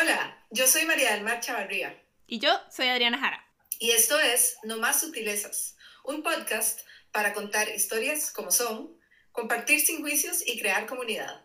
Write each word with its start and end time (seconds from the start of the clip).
Hola, 0.00 0.34
yo 0.50 0.66
soy 0.66 0.86
María 0.86 1.12
del 1.12 1.24
Mar 1.24 1.40
Chavarría. 1.40 1.94
Y 2.26 2.38
yo 2.38 2.48
soy 2.70 2.86
Adriana 2.86 3.18
Jara. 3.18 3.44
Y 3.78 3.90
esto 3.90 4.18
es 4.18 4.56
No 4.62 4.78
Más 4.78 5.00
Sutilezas, 5.00 5.76
un 6.04 6.22
podcast 6.22 6.80
para 7.12 7.34
contar 7.34 7.68
historias 7.68 8.32
como 8.32 8.50
son, 8.50 8.96
compartir 9.30 9.80
sin 9.80 10.00
juicios 10.00 10.42
y 10.46 10.58
crear 10.58 10.86
comunidad. 10.86 11.44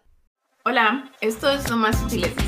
Hola, 0.64 1.12
esto 1.20 1.52
es 1.52 1.70
No 1.70 1.76
Más 1.76 2.00
Sutilezas. 2.00 2.46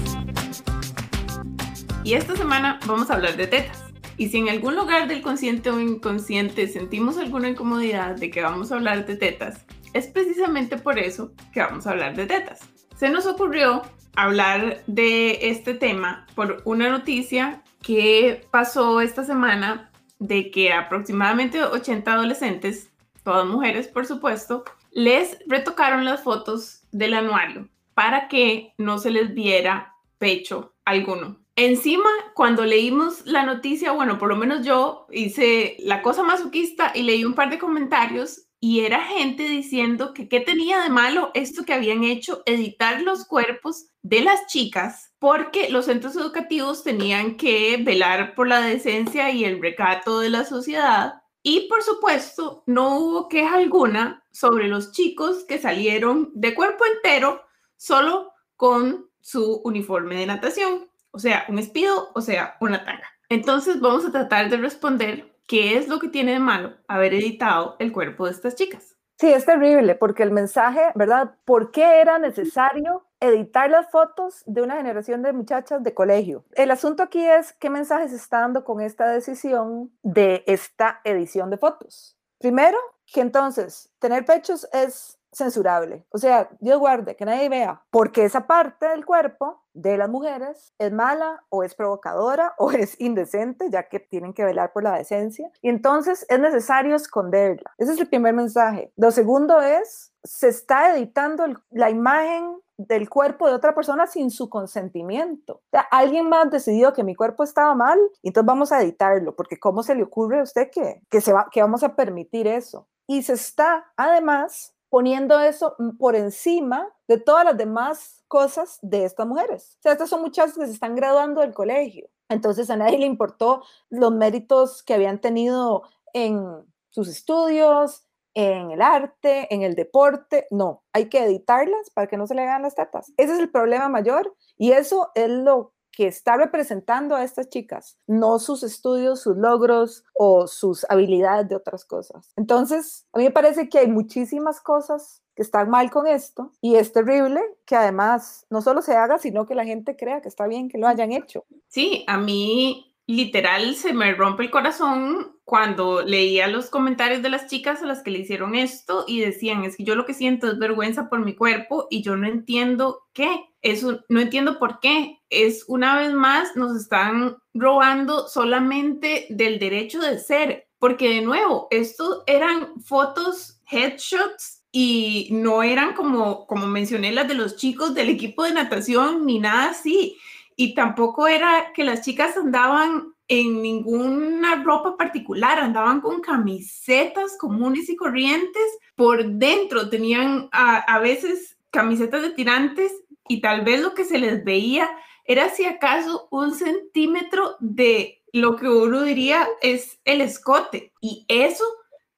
Y 2.05 2.13
esta 2.13 2.37
semana 2.37 2.79
vamos 2.85 3.09
a 3.09 3.15
hablar 3.15 3.35
de 3.35 3.47
tetas. 3.47 3.77
Y 4.15 4.29
si 4.29 4.37
en 4.37 4.47
algún 4.47 4.77
lugar 4.77 5.09
del 5.09 5.21
consciente 5.21 5.71
o 5.71 5.79
inconsciente 5.81 6.69
sentimos 6.69 7.17
alguna 7.17 7.49
incomodidad 7.49 8.15
de 8.15 8.29
que 8.29 8.41
vamos 8.41 8.71
a 8.71 8.75
hablar 8.75 9.05
de 9.05 9.17
tetas, 9.17 9.65
es 9.93 10.07
precisamente 10.07 10.77
por 10.77 10.99
eso 10.99 11.33
que 11.51 11.59
vamos 11.59 11.85
a 11.85 11.89
hablar 11.91 12.15
de 12.15 12.27
tetas. 12.27 12.61
Se 12.95 13.09
nos 13.09 13.25
ocurrió 13.25 13.81
hablar 14.17 14.83
de 14.87 15.49
este 15.49 15.75
tema 15.75 16.25
por 16.33 16.63
una 16.65 16.89
noticia 16.89 17.63
que 17.83 18.45
pasó 18.51 18.99
esta 18.99 19.23
semana 19.23 19.91
de 20.17 20.49
que 20.49 20.73
aproximadamente 20.73 21.63
80 21.63 22.11
adolescentes, 22.11 22.91
todas 23.23 23.45
mujeres 23.45 23.87
por 23.87 24.07
supuesto, 24.07 24.65
les 24.91 25.37
retocaron 25.45 26.03
las 26.03 26.23
fotos 26.23 26.81
del 26.91 27.13
anuario 27.13 27.69
para 27.93 28.27
que 28.27 28.73
no 28.79 28.97
se 28.97 29.11
les 29.11 29.35
viera 29.35 29.93
pecho 30.17 30.73
alguno. 30.83 31.37
Encima, 31.55 32.09
cuando 32.33 32.65
leímos 32.65 33.23
la 33.25 33.43
noticia, 33.43 33.91
bueno, 33.91 34.17
por 34.17 34.29
lo 34.29 34.35
menos 34.35 34.65
yo 34.65 35.05
hice 35.11 35.77
la 35.79 36.01
cosa 36.01 36.23
masoquista 36.23 36.91
y 36.95 37.03
leí 37.03 37.23
un 37.23 37.35
par 37.35 37.51
de 37.51 37.59
comentarios 37.59 38.46
y 38.59 38.81
era 38.81 39.05
gente 39.05 39.43
diciendo 39.43 40.13
que 40.13 40.27
qué 40.27 40.39
tenía 40.39 40.81
de 40.81 40.89
malo 40.89 41.31
esto 41.33 41.63
que 41.63 41.73
habían 41.73 42.03
hecho, 42.03 42.43
editar 42.45 43.01
los 43.01 43.25
cuerpos 43.25 43.87
de 44.01 44.21
las 44.21 44.47
chicas, 44.47 45.13
porque 45.19 45.69
los 45.69 45.85
centros 45.85 46.15
educativos 46.15 46.83
tenían 46.83 47.37
que 47.37 47.77
velar 47.77 48.35
por 48.35 48.47
la 48.47 48.61
decencia 48.61 49.29
y 49.31 49.45
el 49.45 49.61
recato 49.61 50.19
de 50.19 50.29
la 50.29 50.45
sociedad. 50.45 51.21
Y 51.43 51.67
por 51.69 51.83
supuesto, 51.83 52.63
no 52.65 52.97
hubo 52.97 53.29
queja 53.29 53.55
alguna 53.55 54.23
sobre 54.31 54.67
los 54.67 54.91
chicos 54.91 55.45
que 55.45 55.59
salieron 55.59 56.31
de 56.33 56.55
cuerpo 56.55 56.83
entero 56.85 57.41
solo 57.75 58.33
con 58.55 59.09
su 59.21 59.61
uniforme 59.63 60.15
de 60.15 60.25
natación 60.25 60.87
o 61.17 61.19
sea, 61.19 61.45
un 61.49 61.57
espido, 61.57 62.11
o 62.13 62.21
sea, 62.21 62.57
una 62.61 62.85
tanga. 62.85 63.07
Entonces 63.29 63.79
vamos 63.79 64.05
a 64.05 64.11
tratar 64.11 64.51
de 64.51 64.57
responder 64.57 65.35
qué 65.47 65.77
es 65.77 65.87
lo 65.87 65.99
que 65.99 66.09
tiene 66.09 66.33
de 66.33 66.39
malo 66.39 66.73
haber 66.87 67.13
editado 67.13 67.75
el 67.79 67.91
cuerpo 67.91 68.25
de 68.25 68.31
estas 68.31 68.55
chicas. 68.55 68.97
Sí, 69.19 69.33
es 69.33 69.45
terrible 69.45 69.95
porque 69.95 70.21
el 70.21 70.31
mensaje, 70.31 70.91
¿verdad? 70.93 71.35
¿Por 71.43 71.71
qué 71.71 72.01
era 72.01 72.19
necesario 72.19 73.07
editar 73.19 73.67
las 73.67 73.89
fotos 73.89 74.43
de 74.45 74.61
una 74.61 74.75
generación 74.75 75.23
de 75.23 75.33
muchachas 75.33 75.81
de 75.81 75.95
colegio? 75.95 76.45
El 76.53 76.69
asunto 76.69 77.01
aquí 77.01 77.25
es 77.25 77.53
qué 77.53 77.71
mensaje 77.71 78.09
se 78.09 78.15
está 78.15 78.41
dando 78.41 78.63
con 78.63 78.79
esta 78.79 79.07
decisión 79.09 79.91
de 80.03 80.43
esta 80.45 81.01
edición 81.03 81.49
de 81.49 81.57
fotos. 81.57 82.15
Primero, 82.37 82.77
que 83.11 83.21
entonces 83.21 83.89
tener 83.97 84.23
pechos 84.23 84.67
es 84.71 85.17
censurable. 85.31 86.05
O 86.11 86.19
sea, 86.19 86.49
Dios 86.59 86.77
guarde, 86.79 87.15
que 87.15 87.25
nadie 87.25 87.49
vea, 87.49 87.81
porque 87.89 88.25
esa 88.25 88.45
parte 88.45 88.87
del 88.87 89.05
cuerpo 89.05 89.63
de 89.77 89.95
las 89.95 90.09
mujeres 90.09 90.73
es 90.79 90.91
mala 90.91 91.43
o 91.49 91.63
es 91.63 91.75
provocadora 91.75 92.53
o 92.57 92.71
es 92.71 92.99
indecente, 92.99 93.69
ya 93.69 93.87
que 93.87 93.99
tienen 93.99 94.33
que 94.33 94.43
velar 94.43 94.73
por 94.73 94.83
la 94.83 94.97
decencia. 94.97 95.51
Y 95.61 95.69
entonces 95.69 96.25
es 96.29 96.39
necesario 96.39 96.95
esconderla. 96.95 97.71
Ese 97.77 97.93
es 97.93 97.99
el 97.99 98.07
primer 98.07 98.33
mensaje. 98.33 98.91
Lo 98.95 99.11
segundo 99.11 99.61
es, 99.61 100.11
se 100.23 100.49
está 100.49 100.95
editando 100.95 101.45
la 101.69 101.89
imagen 101.89 102.57
del 102.77 103.09
cuerpo 103.09 103.47
de 103.47 103.53
otra 103.53 103.73
persona 103.73 104.07
sin 104.07 104.29
su 104.29 104.49
consentimiento. 104.49 105.61
O 105.71 105.79
alguien 105.91 106.29
más 106.29 106.49
decidió 106.49 106.93
que 106.93 107.03
mi 107.03 107.15
cuerpo 107.15 107.43
estaba 107.43 107.73
mal, 107.75 107.99
entonces 108.23 108.45
vamos 108.45 108.71
a 108.71 108.81
editarlo, 108.81 109.35
porque 109.35 109.59
¿cómo 109.59 109.83
se 109.83 109.95
le 109.95 110.03
ocurre 110.03 110.39
a 110.39 110.43
usted 110.43 110.69
que, 110.71 111.01
que, 111.09 111.21
se 111.21 111.33
va, 111.33 111.47
que 111.51 111.61
vamos 111.61 111.83
a 111.83 111.95
permitir 111.95 112.47
eso? 112.47 112.87
Y 113.07 113.23
se 113.23 113.33
está 113.33 113.91
además 113.95 114.75
poniendo 114.89 115.39
eso 115.39 115.75
por 115.99 116.15
encima 116.15 116.87
de 117.07 117.19
todas 117.19 117.45
las 117.45 117.57
demás 117.57 118.23
cosas 118.27 118.79
de 118.81 119.05
estas 119.05 119.27
mujeres. 119.27 119.77
O 119.79 119.81
sea, 119.81 119.91
estas 119.93 120.09
son 120.09 120.21
muchachas 120.21 120.57
que 120.57 120.65
se 120.65 120.73
están 120.73 120.95
graduando 120.95 121.41
del 121.41 121.53
colegio. 121.53 122.09
Entonces 122.29 122.69
a 122.69 122.75
nadie 122.75 122.97
le 122.97 123.05
importó 123.05 123.63
los 123.89 124.11
méritos 124.11 124.83
que 124.83 124.93
habían 124.93 125.19
tenido 125.19 125.83
en 126.13 126.65
sus 126.89 127.07
estudios, 127.07 128.05
en 128.33 128.71
el 128.71 128.81
arte, 128.81 129.53
en 129.53 129.63
el 129.63 129.75
deporte. 129.75 130.47
No, 130.51 130.83
hay 130.93 131.09
que 131.09 131.23
editarlas 131.23 131.89
para 131.91 132.07
que 132.07 132.17
no 132.17 132.27
se 132.27 132.35
le 132.35 132.43
hagan 132.43 132.63
las 132.63 132.75
tetas. 132.75 133.11
Ese 133.17 133.33
es 133.33 133.39
el 133.39 133.49
problema 133.49 133.89
mayor 133.89 134.35
y 134.57 134.71
eso 134.71 135.11
es 135.15 135.29
lo 135.29 135.73
que 135.97 136.05
está 136.05 136.37
representando 136.37 137.15
a 137.15 137.23
estas 137.23 137.49
chicas, 137.49 137.97
no 138.05 138.37
sus 138.37 138.61
estudios, 138.61 139.19
sus 139.19 139.35
logros 139.35 140.03
o 140.13 140.45
sus 140.45 140.85
habilidades 140.91 141.49
de 141.49 141.55
otras 141.55 141.85
cosas. 141.85 142.33
Entonces, 142.35 143.07
a 143.13 143.17
mí 143.17 143.23
me 143.23 143.31
parece 143.31 143.67
que 143.67 143.79
hay 143.79 143.87
muchísimas 143.87 144.61
cosas 144.61 145.23
que 145.33 145.41
están 145.41 145.71
mal 145.71 145.89
con 145.89 146.05
esto 146.05 146.51
y 146.61 146.75
es 146.75 146.93
terrible 146.93 147.41
que 147.65 147.75
además 147.75 148.45
no 148.51 148.61
solo 148.61 148.83
se 148.83 148.95
haga, 148.95 149.17
sino 149.17 149.47
que 149.47 149.55
la 149.55 149.65
gente 149.65 149.95
crea 149.95 150.21
que 150.21 150.27
está 150.27 150.45
bien 150.45 150.69
que 150.69 150.77
lo 150.77 150.87
hayan 150.87 151.11
hecho. 151.11 151.45
Sí, 151.67 152.03
a 152.05 152.19
mí 152.19 152.93
literal 153.07 153.73
se 153.73 153.91
me 153.91 154.13
rompe 154.13 154.43
el 154.43 154.51
corazón 154.51 155.36
cuando 155.47 156.01
leía 156.01 156.49
los 156.49 156.69
comentarios 156.69 157.21
de 157.21 157.29
las 157.29 157.47
chicas 157.47 157.81
a 157.81 157.85
las 157.85 158.03
que 158.03 158.11
le 158.11 158.19
hicieron 158.19 158.53
esto 158.53 159.05
y 159.07 159.21
decían, 159.21 159.63
es 159.63 159.77
que 159.77 159.85
yo 159.85 159.95
lo 159.95 160.05
que 160.05 160.13
siento 160.13 160.51
es 160.51 160.59
vergüenza 160.59 161.07
por 161.07 161.23
mi 161.23 161.35
cuerpo 161.35 161.87
y 161.89 162.01
yo 162.01 162.17
no 162.17 162.27
entiendo 162.27 163.07
qué, 163.13 163.45
eso 163.61 164.01
no 164.09 164.19
entiendo 164.19 164.59
por 164.59 164.81
qué. 164.81 165.21
Es 165.29 165.63
una 165.69 165.97
vez 165.97 166.11
más 166.11 166.57
nos 166.57 166.75
están 166.75 167.37
robando 167.53 168.27
solamente 168.27 169.25
del 169.29 169.57
derecho 169.57 170.01
de 170.01 170.19
ser, 170.19 170.67
porque 170.79 171.11
de 171.11 171.21
nuevo, 171.21 171.69
estos 171.71 172.23
eran 172.27 172.81
fotos, 172.81 173.61
headshots 173.71 174.65
y 174.69 175.29
no 175.31 175.63
eran 175.63 175.93
como, 175.93 176.45
como 176.45 176.67
mencioné 176.67 177.13
las 177.13 177.29
de 177.29 177.35
los 177.35 177.55
chicos 177.55 177.95
del 177.95 178.09
equipo 178.09 178.43
de 178.43 178.51
natación 178.51 179.25
ni 179.25 179.39
nada 179.39 179.69
así 179.69 180.17
y 180.57 180.73
tampoco 180.73 181.25
era 181.29 181.71
que 181.73 181.85
las 181.85 182.01
chicas 182.01 182.35
andaban 182.35 183.13
en 183.27 183.61
ninguna 183.61 184.63
ropa 184.63 184.95
particular, 184.95 185.59
andaban 185.59 186.01
con 186.01 186.21
camisetas 186.21 187.37
comunes 187.37 187.89
y 187.89 187.95
corrientes 187.95 188.63
por 188.95 189.25
dentro, 189.25 189.89
tenían 189.89 190.49
a, 190.51 190.99
veces 190.99 191.57
camisetas 191.71 192.21
de 192.21 192.29
tirantes 192.31 192.93
y 193.27 193.41
tal 193.41 193.65
vez 193.65 193.81
lo 193.81 193.93
que 193.93 194.05
se 194.05 194.17
les 194.17 194.43
veía 194.43 194.89
era 195.25 195.49
si 195.49 195.65
acaso 195.65 196.27
un 196.31 196.53
centímetro 196.53 197.57
de 197.59 198.23
lo 198.31 198.55
que 198.55 198.69
uno 198.69 199.03
diría 199.03 199.47
es 199.61 199.99
el 200.05 200.21
escote 200.21 200.93
y 201.01 201.25
eso 201.27 201.65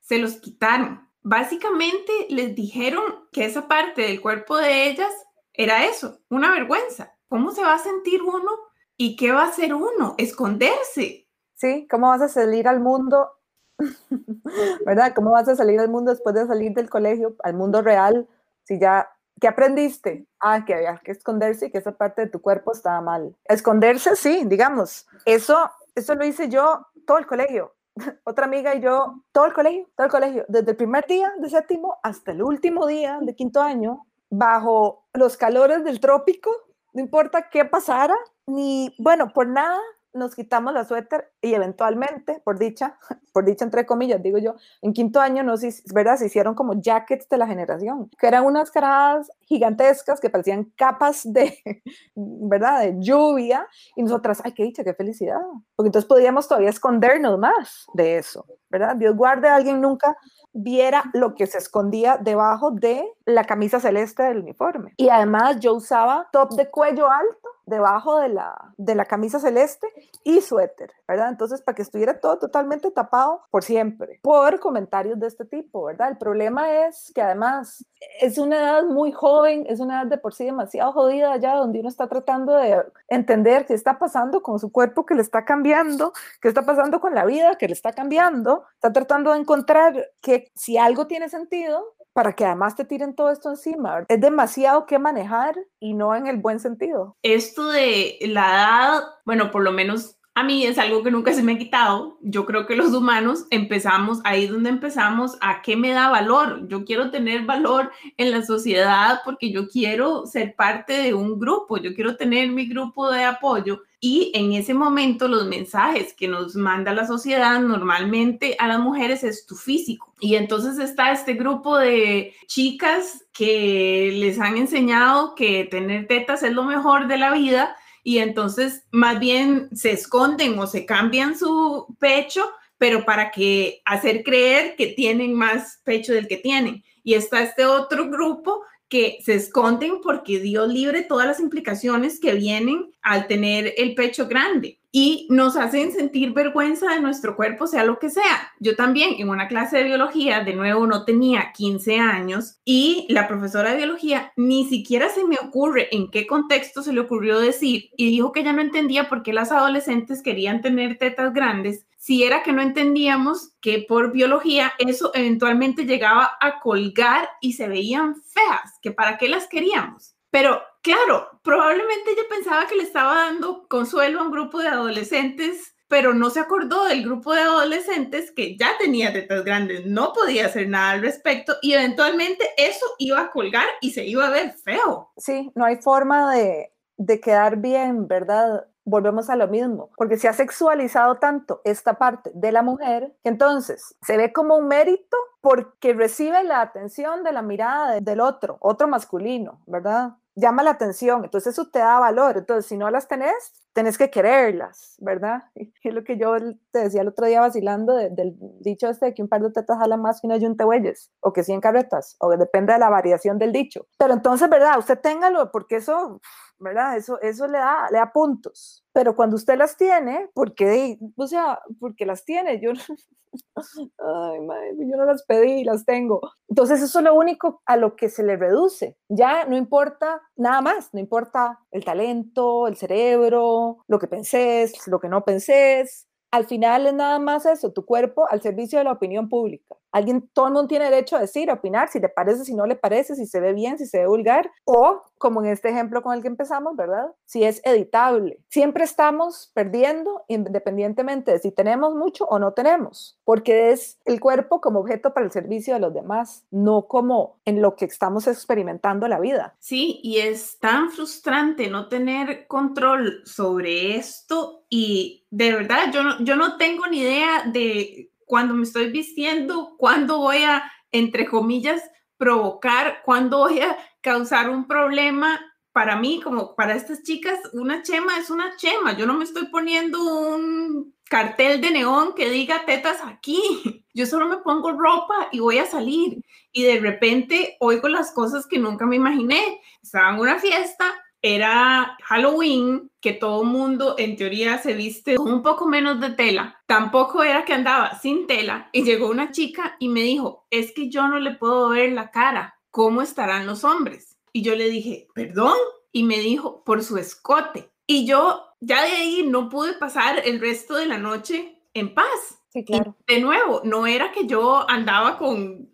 se 0.01 0.19
los 0.19 0.35
quitaron. 0.35 1.07
Básicamente 1.21 2.11
les 2.29 2.55
dijeron 2.55 3.03
que 3.31 3.45
esa 3.45 3.67
parte 3.67 4.03
del 4.03 4.21
cuerpo 4.21 4.57
de 4.57 4.89
ellas 4.89 5.11
era 5.53 5.85
eso, 5.85 6.19
una 6.29 6.51
vergüenza. 6.51 7.15
¿cómo 7.29 7.51
se 7.51 7.61
va 7.61 7.75
a 7.75 7.79
sentir 7.79 8.21
uno 8.23 8.51
y 8.99 9.15
qué 9.15 9.31
va 9.31 9.43
a 9.43 9.47
hacer 9.47 9.73
uno? 9.73 10.13
Esconderse. 10.17 11.25
Sí, 11.55 11.87
¿cómo 11.89 12.09
vas 12.09 12.21
a 12.21 12.27
salir 12.27 12.67
al 12.67 12.81
mundo? 12.81 13.31
¿Verdad? 14.85 15.13
¿Cómo 15.15 15.31
vas 15.31 15.47
a 15.47 15.55
salir 15.55 15.79
al 15.79 15.87
mundo 15.87 16.11
después 16.11 16.35
de 16.35 16.45
salir 16.45 16.73
del 16.73 16.89
colegio, 16.89 17.35
al 17.43 17.53
mundo 17.53 17.81
real, 17.81 18.27
si 18.63 18.77
ya, 18.77 19.09
¿qué 19.39 19.47
aprendiste? 19.47 20.27
Ah, 20.41 20.65
que 20.65 20.73
había 20.73 20.97
que 20.97 21.11
esconderse 21.11 21.67
y 21.67 21.71
que 21.71 21.77
esa 21.77 21.93
parte 21.93 22.23
de 22.23 22.27
tu 22.29 22.41
cuerpo 22.41 22.73
estaba 22.73 22.99
mal. 22.99 23.33
Esconderse, 23.45 24.17
sí, 24.17 24.43
digamos. 24.45 25.07
Eso, 25.23 25.71
eso 25.95 26.15
lo 26.15 26.25
hice 26.25 26.49
yo 26.49 26.85
todo 27.07 27.19
el 27.19 27.25
colegio. 27.25 27.73
Otra 28.25 28.45
amiga 28.47 28.75
y 28.75 28.81
yo, 28.81 29.23
todo 29.31 29.45
el 29.45 29.53
colegio, 29.53 29.87
todo 29.95 30.07
el 30.07 30.11
colegio, 30.11 30.45
desde 30.49 30.71
el 30.71 30.77
primer 30.77 31.07
día 31.07 31.31
de 31.39 31.49
séptimo 31.49 31.99
hasta 32.03 32.33
el 32.33 32.43
último 32.43 32.85
día 32.85 33.19
de 33.21 33.33
quinto 33.33 33.61
año, 33.61 34.05
bajo 34.29 35.05
los 35.13 35.37
calores 35.37 35.85
del 35.85 36.01
trópico, 36.01 36.51
no 36.93 37.01
importa 37.01 37.49
qué 37.49 37.65
pasara, 37.65 38.15
ni, 38.47 38.95
bueno, 38.97 39.31
por 39.33 39.47
nada 39.47 39.79
nos 40.13 40.35
quitamos 40.35 40.73
la 40.73 40.85
suéter 40.85 41.31
y 41.41 41.53
eventualmente, 41.53 42.41
por 42.43 42.57
dicha, 42.57 42.97
por 43.33 43.45
dicha 43.45 43.65
entre 43.65 43.85
comillas, 43.85 44.21
digo 44.21 44.37
yo, 44.37 44.55
en 44.81 44.93
quinto 44.93 45.19
año 45.19 45.43
nos, 45.43 45.61
¿verdad? 45.93 46.17
se 46.17 46.25
hicieron 46.25 46.55
como 46.55 46.81
jackets 46.81 47.29
de 47.29 47.37
la 47.37 47.47
generación, 47.47 48.09
que 48.17 48.27
eran 48.27 48.45
unas 48.45 48.71
caradas 48.71 49.31
gigantescas 49.41 50.19
que 50.19 50.29
parecían 50.29 50.65
capas 50.75 51.21
de, 51.31 51.57
¿verdad? 52.15 52.81
De 52.81 52.95
lluvia 52.99 53.67
y 53.95 54.03
nosotras, 54.03 54.41
ay, 54.43 54.53
qué 54.53 54.63
dicha, 54.63 54.83
qué 54.83 54.93
felicidad, 54.93 55.39
porque 55.75 55.87
entonces 55.87 56.07
podíamos 56.07 56.47
todavía 56.47 56.69
escondernos 56.69 57.37
más 57.37 57.85
de 57.93 58.17
eso, 58.17 58.45
¿verdad? 58.69 58.95
Dios 58.95 59.15
guarde 59.15 59.47
a 59.47 59.55
alguien 59.55 59.79
nunca 59.81 60.17
viera 60.53 61.03
lo 61.13 61.35
que 61.35 61.47
se 61.47 61.57
escondía 61.57 62.17
debajo 62.17 62.71
de 62.71 63.03
la 63.25 63.43
camisa 63.43 63.79
celeste 63.79 64.23
del 64.23 64.39
uniforme. 64.39 64.93
Y 64.97 65.09
además 65.09 65.59
yo 65.59 65.73
usaba 65.73 66.27
top 66.31 66.55
de 66.55 66.69
cuello 66.69 67.09
alto 67.09 67.38
debajo 67.69 68.19
de 68.19 68.29
la, 68.29 68.73
de 68.77 68.95
la 68.95 69.05
camisa 69.05 69.39
celeste 69.39 69.87
y 70.23 70.41
suéter, 70.41 70.91
¿verdad? 71.07 71.29
Entonces, 71.29 71.61
para 71.61 71.75
que 71.75 71.81
estuviera 71.81 72.19
todo 72.19 72.37
totalmente 72.37 72.91
tapado 72.91 73.41
por 73.51 73.63
siempre, 73.63 74.19
por 74.21 74.59
comentarios 74.59 75.19
de 75.19 75.27
este 75.27 75.45
tipo, 75.45 75.85
¿verdad? 75.85 76.09
El 76.09 76.17
problema 76.17 76.87
es 76.87 77.11
que 77.13 77.21
además 77.21 77.85
es 78.21 78.37
una 78.37 78.57
edad 78.57 78.83
muy 78.83 79.11
joven, 79.11 79.65
es 79.67 79.79
una 79.79 80.01
edad 80.01 80.09
de 80.09 80.17
por 80.17 80.33
sí 80.33 80.45
demasiado 80.45 80.91
jodida 80.91 81.37
ya, 81.37 81.55
donde 81.55 81.79
uno 81.79 81.89
está 81.89 82.07
tratando 82.07 82.53
de 82.53 82.83
entender 83.07 83.65
qué 83.65 83.73
está 83.73 83.99
pasando 83.99 84.41
con 84.41 84.59
su 84.59 84.71
cuerpo 84.71 85.05
que 85.05 85.15
le 85.15 85.21
está 85.21 85.45
cambiando, 85.45 86.13
qué 86.41 86.47
está 86.47 86.63
pasando 86.63 86.99
con 86.99 87.15
la 87.15 87.25
vida 87.25 87.57
que 87.57 87.67
le 87.67 87.73
está 87.73 87.93
cambiando, 87.93 88.65
está 88.73 88.91
tratando 88.91 89.31
de 89.33 89.39
encontrar 89.39 90.11
que 90.21 90.51
si 90.55 90.77
algo 90.77 91.07
tiene 91.07 91.29
sentido, 91.29 91.95
para 92.13 92.33
que 92.33 92.45
además 92.45 92.75
te 92.75 92.85
tiren 92.85 93.15
todo 93.15 93.31
esto 93.31 93.49
encima. 93.49 94.05
Es 94.07 94.19
demasiado 94.19 94.85
que 94.85 94.99
manejar 94.99 95.55
y 95.79 95.93
no 95.93 96.15
en 96.15 96.27
el 96.27 96.37
buen 96.37 96.59
sentido. 96.59 97.15
Esto 97.23 97.69
de 97.69 98.17
la 98.21 98.53
edad, 98.53 99.03
bueno, 99.25 99.51
por 99.51 99.63
lo 99.63 99.71
menos 99.71 100.18
a 100.39 100.43
mí 100.43 100.65
es 100.65 100.77
algo 100.77 101.03
que 101.03 101.11
nunca 101.11 101.33
se 101.33 101.43
me 101.43 101.51
ha 101.51 101.57
quitado. 101.57 102.17
Yo 102.21 102.45
creo 102.45 102.65
que 102.65 102.77
los 102.77 102.93
humanos 102.93 103.45
empezamos 103.49 104.21
ahí 104.23 104.47
donde 104.47 104.69
empezamos 104.69 105.37
a 105.41 105.61
qué 105.61 105.75
me 105.75 105.89
da 105.89 106.07
valor. 106.07 106.65
Yo 106.69 106.85
quiero 106.85 107.11
tener 107.11 107.43
valor 107.43 107.91
en 108.15 108.31
la 108.31 108.41
sociedad 108.41 109.19
porque 109.25 109.51
yo 109.51 109.67
quiero 109.67 110.25
ser 110.25 110.55
parte 110.55 110.93
de 110.93 111.13
un 111.13 111.39
grupo, 111.39 111.75
yo 111.77 111.93
quiero 111.93 112.15
tener 112.15 112.47
mi 112.47 112.67
grupo 112.67 113.11
de 113.11 113.25
apoyo 113.25 113.81
y 113.99 114.31
en 114.33 114.53
ese 114.53 114.73
momento 114.73 115.27
los 115.27 115.45
mensajes 115.45 116.13
que 116.13 116.29
nos 116.29 116.55
manda 116.55 116.93
la 116.93 117.05
sociedad 117.05 117.59
normalmente 117.59 118.55
a 118.59 118.67
las 118.67 118.79
mujeres 118.79 119.25
es 119.25 119.45
tu 119.45 119.57
físico. 119.57 120.13
Y 120.21 120.35
entonces 120.35 120.79
está 120.79 121.11
este 121.11 121.33
grupo 121.33 121.77
de 121.77 122.33
chicas 122.47 123.25
que 123.33 124.13
les 124.15 124.39
han 124.39 124.55
enseñado 124.55 125.35
que 125.35 125.65
tener 125.65 126.07
tetas 126.07 126.43
es 126.43 126.53
lo 126.53 126.63
mejor 126.63 127.07
de 127.07 127.17
la 127.17 127.33
vida 127.33 127.75
y 128.09 128.17
entonces 128.17 128.87
más 128.89 129.19
bien 129.19 129.69
se 129.71 129.91
esconden 129.91 130.57
o 130.57 130.65
se 130.65 130.83
cambian 130.83 131.37
su 131.37 131.95
pecho, 131.99 132.43
pero 132.79 133.05
para 133.05 133.29
que 133.29 133.83
hacer 133.85 134.23
creer 134.23 134.75
que 134.75 134.87
tienen 134.87 135.35
más 135.35 135.79
pecho 135.83 136.13
del 136.13 136.27
que 136.27 136.37
tienen. 136.37 136.83
Y 137.03 137.13
está 137.13 137.43
este 137.43 137.67
otro 137.67 138.09
grupo 138.09 138.63
que 138.89 139.19
se 139.23 139.35
esconden 139.35 140.01
porque 140.01 140.39
Dios 140.39 140.67
libre 140.67 141.03
todas 141.03 141.27
las 141.27 141.39
implicaciones 141.39 142.19
que 142.19 142.33
vienen 142.33 142.91
al 143.01 143.27
tener 143.27 143.73
el 143.77 143.95
pecho 143.95 144.27
grande 144.27 144.79
y 144.91 145.27
nos 145.29 145.55
hacen 145.55 145.91
sentir 145.91 146.33
vergüenza 146.33 146.91
de 146.91 146.99
nuestro 146.99 147.35
cuerpo, 147.35 147.67
sea 147.67 147.83
lo 147.83 147.99
que 147.99 148.09
sea. 148.09 148.51
Yo 148.59 148.75
también 148.75 149.15
en 149.19 149.29
una 149.29 149.47
clase 149.47 149.77
de 149.77 149.83
biología, 149.83 150.43
de 150.43 150.55
nuevo, 150.55 150.87
no 150.87 151.05
tenía 151.05 151.51
15 151.53 151.99
años 151.99 152.59
y 152.65 153.05
la 153.09 153.27
profesora 153.27 153.71
de 153.71 153.77
biología 153.77 154.33
ni 154.35 154.67
siquiera 154.67 155.09
se 155.09 155.23
me 155.23 155.37
ocurre 155.39 155.89
en 155.95 156.09
qué 156.09 156.25
contexto 156.25 156.81
se 156.81 156.93
le 156.93 157.01
ocurrió 157.01 157.39
decir 157.39 157.89
y 157.97 158.09
dijo 158.09 158.31
que 158.31 158.43
ya 158.43 158.53
no 158.53 158.61
entendía 158.61 159.09
por 159.09 159.21
qué 159.21 159.31
las 159.31 159.51
adolescentes 159.51 160.23
querían 160.23 160.61
tener 160.61 160.97
tetas 160.97 161.33
grandes 161.33 161.85
si 161.99 162.23
era 162.23 162.43
que 162.43 162.53
no 162.53 162.61
entendíamos 162.61 163.51
que 163.59 163.85
por 163.87 164.13
biología 164.13 164.71
eso 164.79 165.11
eventualmente 165.13 165.85
llegaba 165.85 166.31
a 166.39 166.61
colgar 166.61 167.29
y 167.41 167.53
se 167.53 167.67
veían 167.67 168.15
feas, 168.15 168.79
que 168.81 168.91
para 168.91 169.17
qué 169.17 169.27
las 169.27 169.47
queríamos. 169.47 170.15
Pero 170.31 170.61
claro, 170.81 171.27
probablemente 171.43 172.11
ella 172.11 172.23
pensaba 172.29 172.67
que 172.67 172.77
le 172.77 172.83
estaba 172.83 173.15
dando 173.15 173.67
consuelo 173.67 174.21
a 174.21 174.23
un 174.23 174.31
grupo 174.31 174.59
de 174.59 174.69
adolescentes, 174.69 175.75
pero 175.89 176.13
no 176.13 176.29
se 176.29 176.39
acordó 176.39 176.85
del 176.85 177.03
grupo 177.03 177.33
de 177.33 177.41
adolescentes 177.41 178.31
que 178.31 178.55
ya 178.55 178.77
tenía 178.79 179.11
tetas 179.11 179.43
grandes, 179.43 179.85
no 179.85 180.13
podía 180.13 180.45
hacer 180.45 180.69
nada 180.69 180.91
al 180.91 181.01
respecto 181.01 181.57
y 181.61 181.73
eventualmente 181.73 182.47
eso 182.55 182.85
iba 182.99 183.19
a 183.19 183.31
colgar 183.31 183.67
y 183.81 183.91
se 183.91 184.05
iba 184.05 184.25
a 184.25 184.31
ver 184.31 184.53
feo. 184.53 185.11
Sí, 185.17 185.51
no 185.53 185.65
hay 185.65 185.75
forma 185.75 186.33
de, 186.33 186.71
de 186.95 187.19
quedar 187.19 187.57
bien, 187.57 188.07
¿verdad? 188.07 188.67
Volvemos 188.89 189.29
a 189.29 189.35
lo 189.35 189.47
mismo, 189.47 189.89
porque 189.95 190.17
se 190.17 190.27
ha 190.27 190.33
sexualizado 190.33 191.15
tanto 191.15 191.61
esta 191.63 191.95
parte 191.95 192.31
de 192.33 192.51
la 192.51 192.61
mujer 192.61 193.15
que 193.23 193.29
entonces 193.29 193.95
se 194.01 194.17
ve 194.17 194.33
como 194.33 194.55
un 194.55 194.67
mérito 194.67 195.17
porque 195.41 195.93
recibe 195.93 196.43
la 196.43 196.61
atención 196.61 197.23
de 197.23 197.31
la 197.31 197.41
mirada 197.41 197.99
del 197.99 198.19
otro, 198.19 198.57
otro 198.59 198.87
masculino, 198.87 199.61
¿verdad? 199.65 200.15
Llama 200.35 200.63
la 200.63 200.71
atención, 200.71 201.23
entonces 201.23 201.53
eso 201.53 201.69
te 201.69 201.79
da 201.79 201.99
valor, 201.99 202.37
entonces 202.37 202.65
si 202.65 202.77
no 202.77 202.89
las 202.89 203.07
tenés, 203.07 203.53
tenés 203.73 203.97
que 203.97 204.09
quererlas, 204.09 204.95
¿verdad? 204.99 205.43
Es 205.83 205.93
lo 205.93 206.03
que 206.03 206.17
yo 206.17 206.35
te 206.71 206.79
decía 206.79 207.01
el 207.01 207.07
otro 207.07 207.25
día 207.25 207.41
vacilando 207.41 207.95
del 207.95 208.35
dicho 208.59 208.89
este 208.89 209.07
de 209.07 209.13
que 209.13 209.21
un 209.21 209.29
par 209.29 209.41
de 209.41 209.51
tetas 209.51 209.77
jala 209.77 209.97
más 209.97 210.21
que 210.21 210.27
una 210.27 210.37
yunta 210.37 210.65
bueyes, 210.65 211.11
o 211.21 211.33
que 211.33 211.43
100 211.43 211.61
carretas, 211.61 212.15
o 212.19 212.29
depende 212.29 212.73
de 212.73 212.79
la 212.79 212.89
variación 212.89 213.39
del 213.39 213.51
dicho. 213.51 213.87
Pero 213.97 214.13
entonces, 214.13 214.49
¿verdad? 214.49 214.77
Usted 214.77 214.99
téngalo, 214.99 215.51
porque 215.51 215.77
eso 215.77 216.19
¿verdad? 216.59 216.97
Eso, 216.97 217.19
eso 217.21 217.47
le, 217.47 217.57
da, 217.57 217.89
le 217.91 217.97
da 217.97 218.11
puntos. 218.11 218.83
Pero 218.91 219.15
cuando 219.15 219.35
usted 219.35 219.57
las 219.57 219.77
tiene, 219.77 220.29
porque, 220.33 220.97
o 221.15 221.27
sea, 221.27 221.59
porque 221.79 222.05
las 222.05 222.25
tiene, 222.25 222.59
yo, 222.61 222.71
ay, 223.97 224.39
madre, 224.41 224.75
yo 224.77 224.97
no 224.97 225.05
las 225.05 225.23
pedí, 225.23 225.63
las 225.63 225.85
tengo. 225.85 226.21
Entonces 226.47 226.81
eso 226.81 226.99
es 226.99 227.05
lo 227.05 227.15
único 227.15 227.61
a 227.65 227.77
lo 227.77 227.95
que 227.95 228.09
se 228.09 228.23
le 228.23 228.35
reduce. 228.35 228.97
Ya 229.07 229.45
no 229.45 229.55
importa 229.55 230.21
nada 230.35 230.61
más, 230.61 230.93
no 230.93 230.99
importa 230.99 231.59
el 231.71 231.85
talento, 231.85 232.67
el 232.67 232.75
cerebro, 232.75 233.58
lo 233.87 233.99
que 233.99 234.07
pensés, 234.07 234.87
lo 234.87 234.99
que 234.99 235.09
no 235.09 235.23
pensés. 235.25 236.07
Al 236.31 236.45
final 236.47 236.87
es 236.87 236.93
nada 236.93 237.19
más 237.19 237.45
eso, 237.45 237.71
tu 237.73 237.85
cuerpo 237.85 238.27
al 238.29 238.41
servicio 238.41 238.77
de 238.79 238.85
la 238.85 238.91
opinión 238.93 239.29
pública. 239.29 239.78
Alguien, 239.91 240.29
todo 240.33 240.47
el 240.47 240.53
mundo 240.53 240.67
tiene 240.67 240.85
derecho 240.85 241.15
a 241.15 241.21
decir, 241.21 241.49
a 241.49 241.55
opinar, 241.55 241.89
si 241.89 241.99
le 241.99 242.09
parece, 242.09 242.45
si 242.45 242.55
no 242.55 242.65
le 242.65 242.75
parece, 242.75 243.15
si 243.15 243.25
se 243.25 243.39
ve 243.39 243.53
bien, 243.53 243.77
si 243.77 243.85
se 243.85 243.99
ve 243.99 244.07
vulgar, 244.07 244.51
o 244.65 245.01
como 245.17 245.41
en 245.41 245.47
este 245.47 245.69
ejemplo 245.69 246.01
con 246.01 246.15
el 246.15 246.21
que 246.21 246.27
empezamos, 246.27 246.75
¿verdad? 246.75 247.11
Si 247.25 247.43
es 247.43 247.61
editable. 247.63 248.39
Siempre 248.49 248.85
estamos 248.85 249.51
perdiendo 249.53 250.23
independientemente 250.27 251.31
de 251.31 251.39
si 251.39 251.51
tenemos 251.51 251.93
mucho 251.93 252.25
o 252.25 252.39
no 252.39 252.53
tenemos, 252.53 253.19
porque 253.25 253.71
es 253.71 253.99
el 254.05 254.19
cuerpo 254.19 254.61
como 254.61 254.79
objeto 254.79 255.13
para 255.13 255.25
el 255.25 255.31
servicio 255.31 255.73
de 255.73 255.81
los 255.81 255.93
demás, 255.93 256.45
no 256.51 256.87
como 256.87 257.39
en 257.45 257.61
lo 257.61 257.75
que 257.75 257.85
estamos 257.85 258.27
experimentando 258.27 259.07
la 259.07 259.19
vida. 259.19 259.55
Sí, 259.59 259.99
y 260.03 260.19
es 260.19 260.57
tan 260.59 260.89
frustrante 260.89 261.69
no 261.69 261.89
tener 261.89 262.47
control 262.47 263.21
sobre 263.25 263.95
esto 263.97 264.63
y 264.69 265.25
de 265.31 265.53
verdad 265.53 265.91
yo 265.91 266.03
no, 266.03 266.23
yo 266.23 266.35
no 266.35 266.57
tengo 266.57 266.87
ni 266.87 266.99
idea 266.99 267.43
de 267.45 268.08
cuando 268.29 268.53
me 268.53 268.61
estoy 268.61 268.91
vistiendo, 268.91 269.75
cuándo 269.79 270.19
voy 270.19 270.43
a, 270.43 270.71
entre 270.91 271.25
comillas, 271.25 271.81
provocar, 272.15 273.01
cuándo 273.03 273.39
voy 273.39 273.59
a 273.61 273.75
causar 274.01 274.51
un 274.51 274.67
problema. 274.67 275.41
Para 275.71 275.95
mí, 275.95 276.21
como 276.23 276.55
para 276.55 276.75
estas 276.75 277.01
chicas, 277.01 277.39
una 277.53 277.81
chema 277.81 278.19
es 278.19 278.29
una 278.29 278.55
chema. 278.55 278.95
Yo 278.95 279.07
no 279.07 279.15
me 279.15 279.23
estoy 279.23 279.47
poniendo 279.47 279.97
un 280.03 280.93
cartel 281.05 281.59
de 281.59 281.71
neón 281.71 282.13
que 282.13 282.29
diga 282.29 282.65
tetas 282.67 282.99
aquí. 283.03 283.41
Yo 283.95 284.05
solo 284.05 284.27
me 284.27 284.37
pongo 284.37 284.73
ropa 284.73 285.29
y 285.31 285.39
voy 285.39 285.57
a 285.57 285.65
salir. 285.65 286.23
Y 286.51 286.61
de 286.61 286.79
repente 286.79 287.57
oigo 287.59 287.87
las 287.87 288.11
cosas 288.11 288.45
que 288.45 288.59
nunca 288.59 288.85
me 288.85 288.97
imaginé. 288.97 289.59
Estaba 289.81 290.11
en 290.11 290.19
una 290.19 290.37
fiesta, 290.37 290.93
era 291.21 291.97
Halloween, 292.03 292.91
que 293.01 293.13
todo 293.13 293.43
mundo 293.43 293.95
en 293.97 294.15
teoría 294.15 294.57
se 294.57 294.73
viste 294.73 295.15
con 295.15 295.31
un 295.31 295.43
poco 295.43 295.67
menos 295.67 295.99
de 295.99 296.11
tela. 296.11 296.61
Tampoco 296.65 297.23
era 297.23 297.45
que 297.45 297.53
andaba 297.53 297.99
sin 297.99 298.27
tela. 298.27 298.69
Y 298.71 298.83
llegó 298.83 299.09
una 299.09 299.31
chica 299.31 299.75
y 299.79 299.89
me 299.89 300.01
dijo, 300.01 300.45
es 300.49 300.71
que 300.71 300.89
yo 300.89 301.07
no 301.07 301.19
le 301.19 301.35
puedo 301.35 301.69
ver 301.69 301.91
la 301.91 302.11
cara. 302.11 302.59
¿Cómo 302.71 303.01
estarán 303.01 303.47
los 303.47 303.63
hombres? 303.63 304.17
Y 304.31 304.43
yo 304.43 304.55
le 304.55 304.69
dije, 304.69 305.07
perdón. 305.13 305.57
Y 305.91 306.03
me 306.03 306.19
dijo, 306.19 306.63
por 306.63 306.83
su 306.83 306.97
escote. 306.97 307.71
Y 307.87 308.05
yo 308.05 308.45
ya 308.59 308.83
de 308.83 308.91
ahí 308.91 309.23
no 309.27 309.49
pude 309.49 309.73
pasar 309.73 310.21
el 310.23 310.39
resto 310.39 310.75
de 310.75 310.85
la 310.85 310.97
noche 310.97 311.61
en 311.73 311.93
paz. 311.93 312.37
Sí, 312.51 312.65
claro. 312.65 312.95
de 313.05 313.19
nuevo, 313.19 313.61
no 313.63 313.85
era 313.85 314.11
que 314.11 314.25
yo 314.25 314.67
andaba 314.67 315.19
con 315.19 315.71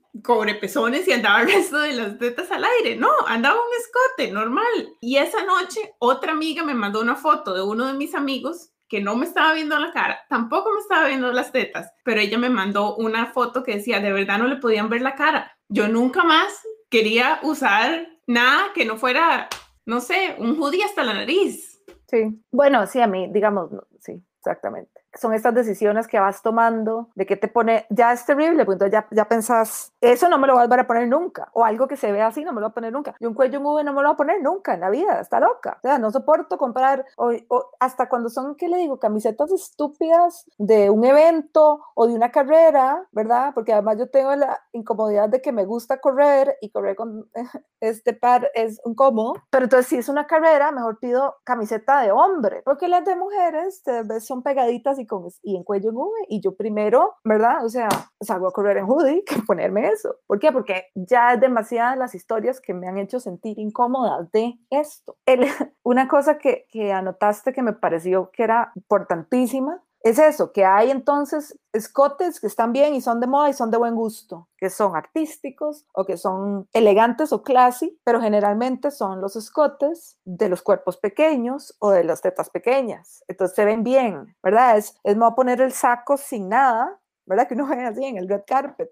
pezones 0.60 1.08
y 1.08 1.14
andaba 1.14 1.42
el 1.42 1.52
resto 1.52 1.80
de 1.80 1.94
las 1.94 2.18
tetas 2.18 2.52
al 2.52 2.64
aire. 2.64 2.96
No, 2.96 3.10
andaba 3.28 3.56
un 3.56 3.74
escote 3.80 4.32
normal. 4.32 4.96
Y 5.02 5.18
esa 5.18 5.44
noche 5.44 5.96
otra 6.00 6.32
amiga 6.32 6.64
me 6.64 6.74
mandó 6.74 7.02
una 7.02 7.16
foto 7.16 7.54
de 7.54 7.62
uno 7.62 7.88
de 7.88 7.94
mis 7.94 8.16
amigos 8.16 8.72
que 8.88 9.02
no 9.02 9.16
me 9.16 9.26
estaba 9.26 9.54
viendo 9.54 9.78
la 9.80 9.92
cara, 9.92 10.20
tampoco 10.30 10.72
me 10.72 10.80
estaba 10.80 11.08
viendo 11.08 11.32
las 11.32 11.52
tetas, 11.52 11.92
pero 12.04 12.22
ella 12.22 12.38
me 12.38 12.52
mandó 12.52 12.96
una 12.98 13.26
foto 13.26 13.64
que 13.64 13.78
decía, 13.78 14.00
de 14.00 14.14
verdad 14.14 14.38
no 14.38 14.46
le 14.46 14.58
podían 14.58 14.90
ver 14.90 15.02
la 15.02 15.16
cara. 15.16 15.58
Yo 15.70 15.88
nunca 15.88 16.24
más 16.24 16.62
quería 16.90 17.40
usar 17.42 18.08
nada 18.28 18.68
que 18.76 18.86
no 18.86 18.98
fuera, 18.98 19.50
no 19.88 20.02
sé, 20.02 20.36
un 20.38 20.62
hoodie 20.62 20.84
hasta 20.84 21.04
la 21.04 21.16
nariz. 21.16 21.84
Sí, 22.08 22.40
bueno, 22.52 22.86
sí, 22.86 23.02
a 23.02 23.08
mí, 23.08 23.28
digamos, 23.32 23.72
sí, 24.00 24.24
exactamente 24.38 25.05
son 25.16 25.34
estas 25.34 25.54
decisiones 25.54 26.08
que 26.08 26.20
vas 26.20 26.42
tomando, 26.42 27.10
de 27.16 27.26
que 27.26 27.36
te 27.36 27.48
pone, 27.48 27.86
ya 27.90 28.14
es 28.14 28.26
terrible, 28.26 28.66
pues 28.66 28.76
entonces 28.76 28.94
ya, 28.94 29.08
ya 29.12 29.28
pensás, 29.28 29.94
eso 30.02 30.30
no 30.30 30.38
me 30.38 30.48
lo 30.48 30.54
voy 30.54 30.62
a 30.62 30.66
volver 30.66 30.82
a 30.82 30.88
poner 30.88 31.08
nunca, 31.08 31.50
o 31.54 31.64
algo 31.64 31.88
que 31.88 31.98
se 31.98 32.12
ve 32.12 32.22
así 32.22 32.44
no 32.44 32.52
me 32.52 32.62
lo 32.62 32.68
voy 32.68 32.72
a 32.72 32.74
poner 32.74 32.94
nunca, 32.94 33.16
y 33.20 33.26
un 33.26 33.34
cuello 33.34 33.60
en 33.60 33.66
V 33.66 33.84
no 33.84 33.94
me 33.94 34.02
lo 34.02 34.10
voy 34.10 34.14
a 34.14 34.18
poner 34.18 34.42
nunca 34.42 34.74
en 34.74 34.82
la 34.82 34.90
vida, 34.90 35.20
está 35.20 35.40
loca, 35.40 35.78
o 35.84 35.88
sea, 35.88 35.98
no 35.98 36.12
soporto 36.12 36.58
comprar, 36.58 37.06
o, 37.18 37.32
hasta 37.80 38.10
cuando 38.10 38.30
son, 38.30 38.56
¿qué 38.56 38.68
le 38.68 38.78
digo? 38.78 39.00
Camisetas 39.00 39.52
estúpidas 39.52 40.46
de 40.58 40.90
un 40.90 41.06
evento 41.06 41.82
o 41.94 42.08
de 42.08 42.14
una 42.14 42.32
carrera, 42.32 43.08
¿verdad? 43.12 43.52
Porque 43.54 43.74
además 43.74 43.98
yo 43.98 44.10
tengo 44.10 44.36
la 44.36 44.62
incomodidad 44.72 45.30
de 45.30 45.42
que 45.42 45.52
me 45.52 45.66
gusta 45.66 46.00
correr 46.00 46.58
y 46.62 46.70
correr 46.70 46.96
con 46.96 47.30
este 47.80 48.14
par 48.14 48.50
es 48.54 48.82
incómodo, 48.86 49.34
pero 49.50 49.66
entonces 49.66 49.88
si 49.88 49.98
es 49.98 50.10
una 50.10 50.28
carrera, 50.28 50.72
mejor 50.72 51.00
pido 51.00 51.36
camiseta 51.44 52.02
de 52.02 52.12
hombre, 52.12 52.62
porque 52.66 52.88
las 52.88 53.06
de 53.06 53.16
mujeres 53.16 53.84
son 54.20 54.44
pegaditas 54.44 55.00
y, 55.00 55.05
con, 55.06 55.28
y 55.44 55.56
en 55.56 55.64
cuello 55.64 55.90
en 55.90 55.98
V, 55.98 56.12
y 56.30 56.42
yo 56.42 56.56
primero, 56.56 57.16
¿verdad? 57.24 57.66
O 57.66 57.70
sea, 57.70 57.88
salgo 58.22 58.48
a 58.48 58.52
correr 58.52 58.78
en 58.78 58.86
hoodie 58.86 59.24
que 59.24 59.42
ponerme 59.42 59.88
eso. 59.90 60.16
¿Por 60.28 60.40
qué? 60.40 60.52
Porque 60.52 60.88
ya 60.96 61.34
es 61.34 61.40
demasiadas 61.40 61.98
las 61.98 62.16
historias 62.16 62.62
que 62.62 62.74
me 62.74 62.88
han 62.88 62.98
hecho 62.98 63.20
sentir 63.20 63.60
incómoda 63.60 64.28
de 64.32 64.60
esto. 64.70 65.18
una 65.84 66.08
cosa 66.08 66.38
que, 66.38 66.66
que 66.70 66.94
anotaste 66.94 67.54
que 67.54 67.62
me 67.62 67.74
pareció 67.74 68.30
que 68.32 68.44
era 68.44 68.72
importantísima 68.76 69.82
es 70.06 70.20
eso, 70.20 70.52
que 70.52 70.64
hay 70.64 70.92
entonces 70.92 71.60
escotes 71.74 72.40
que 72.40 72.46
están 72.46 72.72
bien 72.74 72.94
y 72.94 73.02
son 73.02 73.20
de 73.20 73.26
moda 73.26 73.50
y 73.50 73.54
son 73.54 73.72
de 73.72 73.78
buen 73.80 73.96
gusto, 73.96 74.48
que 74.56 74.70
son 74.70 74.96
artísticos 74.96 75.88
o 75.94 76.06
que 76.06 76.16
son 76.16 76.70
elegantes 76.74 77.34
o 77.34 77.42
classy, 77.42 78.00
pero 78.04 78.22
generalmente 78.22 78.92
son 78.92 79.20
los 79.20 79.36
escotes 79.36 80.20
de 80.24 80.48
los 80.48 80.62
cuerpos 80.62 80.98
pequeños 80.98 81.76
o 81.80 81.90
de 81.90 82.04
las 82.04 82.22
tetas 82.22 82.52
pequeñas. 82.52 83.24
Entonces 83.28 83.56
se 83.56 83.66
ven 83.66 83.84
bien, 83.84 84.38
¿verdad? 84.44 84.78
Es, 84.78 84.96
es 85.04 85.18
a 85.20 85.34
poner 85.34 85.60
el 85.60 85.72
saco 85.72 86.18
sin 86.18 86.50
nada, 86.50 87.00
¿verdad? 87.26 87.48
Que 87.48 87.56
uno 87.56 87.66
ve 87.76 87.84
así 87.84 88.06
en 88.06 88.18
el 88.18 88.30
red 88.30 88.44
carpet. 88.46 88.92